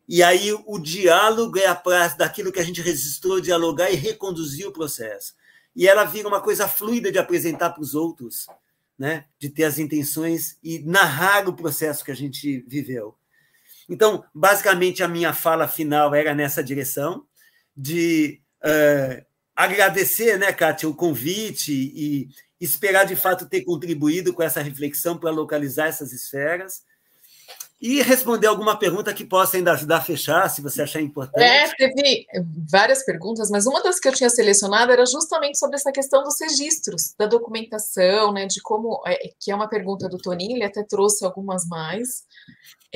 [0.07, 4.67] E aí, o diálogo é a praça daquilo que a gente registrou, dialogar e reconduzir
[4.67, 5.33] o processo.
[5.75, 8.47] E ela vira uma coisa fluida de apresentar para os outros,
[8.97, 9.25] né?
[9.37, 13.17] de ter as intenções e narrar o processo que a gente viveu.
[13.89, 17.25] Então, basicamente, a minha fala final era nessa direção,
[17.75, 19.25] de uh,
[19.55, 22.29] agradecer, né, Kátia, o convite e
[22.59, 26.83] esperar de fato ter contribuído com essa reflexão para localizar essas esferas
[27.81, 31.43] e responder alguma pergunta que possa ainda ajudar a fechar, se você achar importante.
[31.43, 32.25] É, teve
[32.71, 36.39] várias perguntas, mas uma das que eu tinha selecionado era justamente sobre essa questão dos
[36.39, 40.83] registros, da documentação, né, de como, é, que é uma pergunta do Toninho, ele até
[40.83, 42.23] trouxe algumas mais,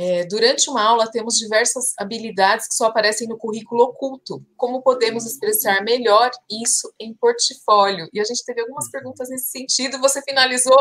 [0.01, 4.41] é, durante uma aula, temos diversas habilidades que só aparecem no currículo oculto.
[4.55, 8.07] Como podemos expressar melhor isso em portfólio?
[8.13, 9.99] E a gente teve algumas perguntas nesse sentido.
[9.99, 10.77] Você finalizou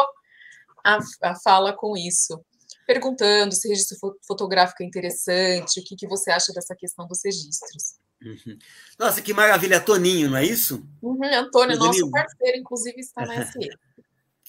[0.84, 2.40] a, a fala com isso,
[2.86, 7.96] perguntando se registro fotográfico é interessante, o que, que você acha dessa questão dos registros.
[8.22, 8.56] Uhum.
[8.96, 10.80] Nossa, que maravilha, Toninho, não é isso?
[11.02, 13.58] Uhum, Antônio, nosso parceiro, inclusive, está na SE.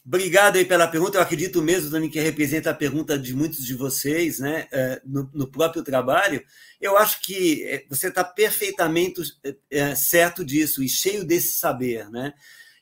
[0.06, 1.18] Obrigado aí pela pergunta.
[1.18, 5.30] Eu acredito mesmo, Dani, que representa a pergunta de muitos de vocês, né, é, no,
[5.34, 6.44] no próprio trabalho.
[6.80, 9.22] Eu acho que é, você está perfeitamente
[9.70, 12.34] é, certo disso e cheio desse saber, né?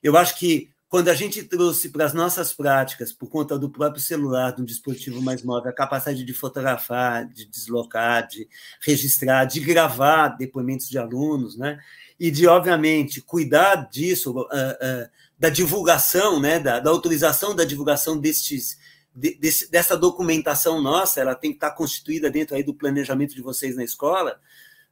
[0.02, 4.02] Eu acho que quando a gente trouxe para as nossas práticas, por conta do próprio
[4.02, 8.48] celular, de um dispositivo mais móvel, a capacidade de fotografar, de deslocar, de
[8.82, 11.78] registrar, de gravar depoimentos de alunos, né?
[12.18, 14.32] E de, obviamente, cuidar disso.
[14.32, 18.78] Uh, uh, da divulgação, né, da, da autorização da divulgação destes,
[19.16, 23.42] de, desse, dessa documentação nossa, ela tem que estar constituída dentro aí do planejamento de
[23.42, 24.40] vocês na escola,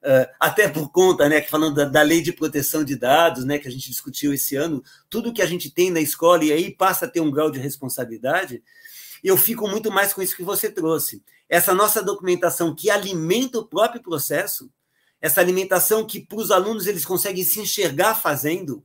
[0.04, 3.68] uh, até por conta, né, falando da, da, lei de proteção de dados, né, que
[3.68, 7.06] a gente discutiu esse ano, tudo que a gente tem na escola e aí passa
[7.06, 8.62] a ter um grau de responsabilidade,
[9.24, 11.24] eu fico muito mais com isso que você trouxe.
[11.50, 14.70] Essa nossa documentação que alimenta o próprio processo,
[15.20, 18.84] essa alimentação que para os alunos eles conseguem se enxergar fazendo,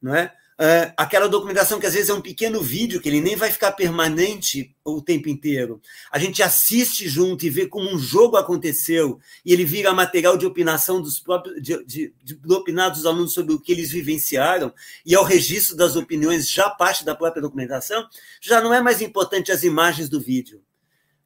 [0.00, 0.32] não é?
[0.58, 3.72] Uh, aquela documentação que às vezes é um pequeno vídeo, que ele nem vai ficar
[3.72, 5.82] permanente o tempo inteiro.
[6.10, 10.46] A gente assiste junto e vê como um jogo aconteceu, e ele vira material de
[10.46, 14.72] opinação dos próprios, de, de, de, de opinar dos alunos sobre o que eles vivenciaram,
[15.04, 18.08] e ao registro das opiniões já parte da própria documentação,
[18.40, 20.62] já não é mais importante as imagens do vídeo.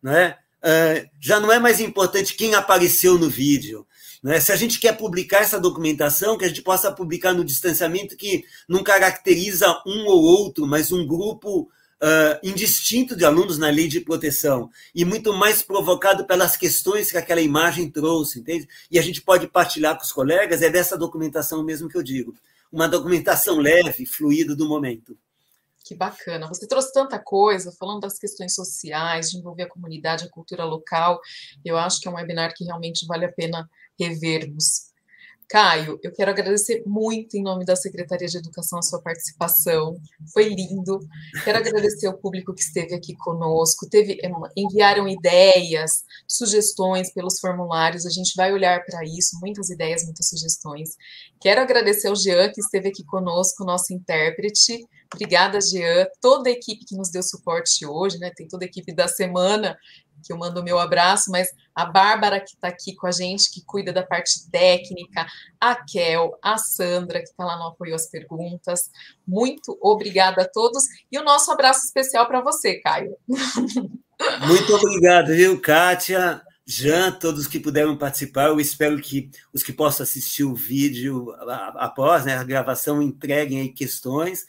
[0.03, 0.39] Não é?
[0.61, 3.87] Uh, já não é mais importante quem apareceu no vídeo.
[4.23, 4.39] Né?
[4.41, 8.45] Se a gente quer publicar essa documentação, que a gente possa publicar no distanciamento que
[8.69, 11.71] não caracteriza um ou outro, mas um grupo
[12.03, 17.19] uh, indistinto de alunos na lei de proteção, e muito mais provocado pelas questões que
[17.19, 18.69] aquela imagem trouxe, entende?
[18.91, 22.35] E a gente pode partilhar com os colegas, é dessa documentação mesmo que eu digo.
[22.73, 25.17] Uma documentação leve, fluida do momento.
[25.85, 26.47] Que bacana.
[26.47, 31.21] Você trouxe tanta coisa, falando das questões sociais, de envolver a comunidade, a cultura local.
[31.65, 33.69] Eu acho que é um webinar que realmente vale a pena
[34.01, 34.91] revermos.
[35.51, 40.01] Caio, eu quero agradecer muito em nome da Secretaria de Educação a sua participação.
[40.33, 41.01] Foi lindo.
[41.43, 43.91] Quero agradecer ao público que esteve aqui conosco.
[43.91, 48.07] Teve, eh, enviaram ideias, sugestões pelos formulários.
[48.07, 50.91] A gente vai olhar para isso, muitas ideias, muitas sugestões.
[51.41, 54.87] Quero agradecer ao Jean que esteve aqui conosco, nosso intérprete.
[55.13, 56.07] Obrigada, Jean.
[56.21, 58.31] Toda a equipe que nos deu suporte hoje, né?
[58.37, 59.77] Tem toda a equipe da semana
[60.23, 63.51] que eu mando o meu abraço, mas a Bárbara que está aqui com a gente,
[63.51, 65.27] que cuida da parte técnica,
[65.61, 68.91] a Kel, a Sandra, que está lá no apoio às perguntas.
[69.27, 73.17] Muito obrigada a todos e o nosso abraço especial para você, Caio.
[74.47, 76.43] Muito obrigado, viu, Kátia?
[76.67, 81.35] Jean, todos que puderam participar, eu espero que os que possam assistir o vídeo
[81.75, 84.45] após né, a gravação entreguem aí questões.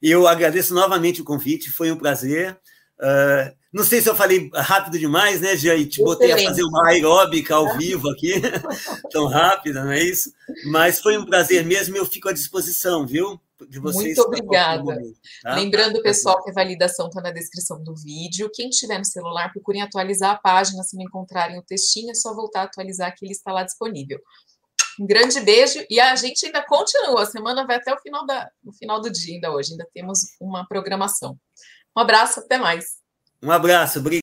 [0.00, 2.58] Eu agradeço novamente o convite, foi um prazer.
[2.98, 5.74] Uh, Não sei se eu falei rápido demais, né, Jean?
[5.74, 8.32] E te botei a fazer uma aeróbica ao vivo aqui,
[9.12, 10.32] tão rápida, não é isso?
[10.70, 13.38] Mas foi um prazer mesmo e eu fico à disposição, viu?
[13.68, 14.16] De vocês.
[14.16, 14.82] Muito obrigada.
[14.82, 15.54] Momento, tá?
[15.54, 18.50] Lembrando, pessoal, que a validação está na descrição do vídeo.
[18.54, 20.82] Quem tiver no celular, procurem atualizar a página.
[20.84, 24.18] Se não encontrarem o textinho, é só voltar a atualizar que ele está lá disponível.
[24.98, 27.22] Um grande beijo e a gente ainda continua.
[27.22, 29.72] A semana vai até o final, da, o final do dia ainda hoje.
[29.72, 31.36] Ainda temos uma programação.
[31.96, 32.98] Um abraço, até mais.
[33.42, 34.08] Um abraço, obrigado.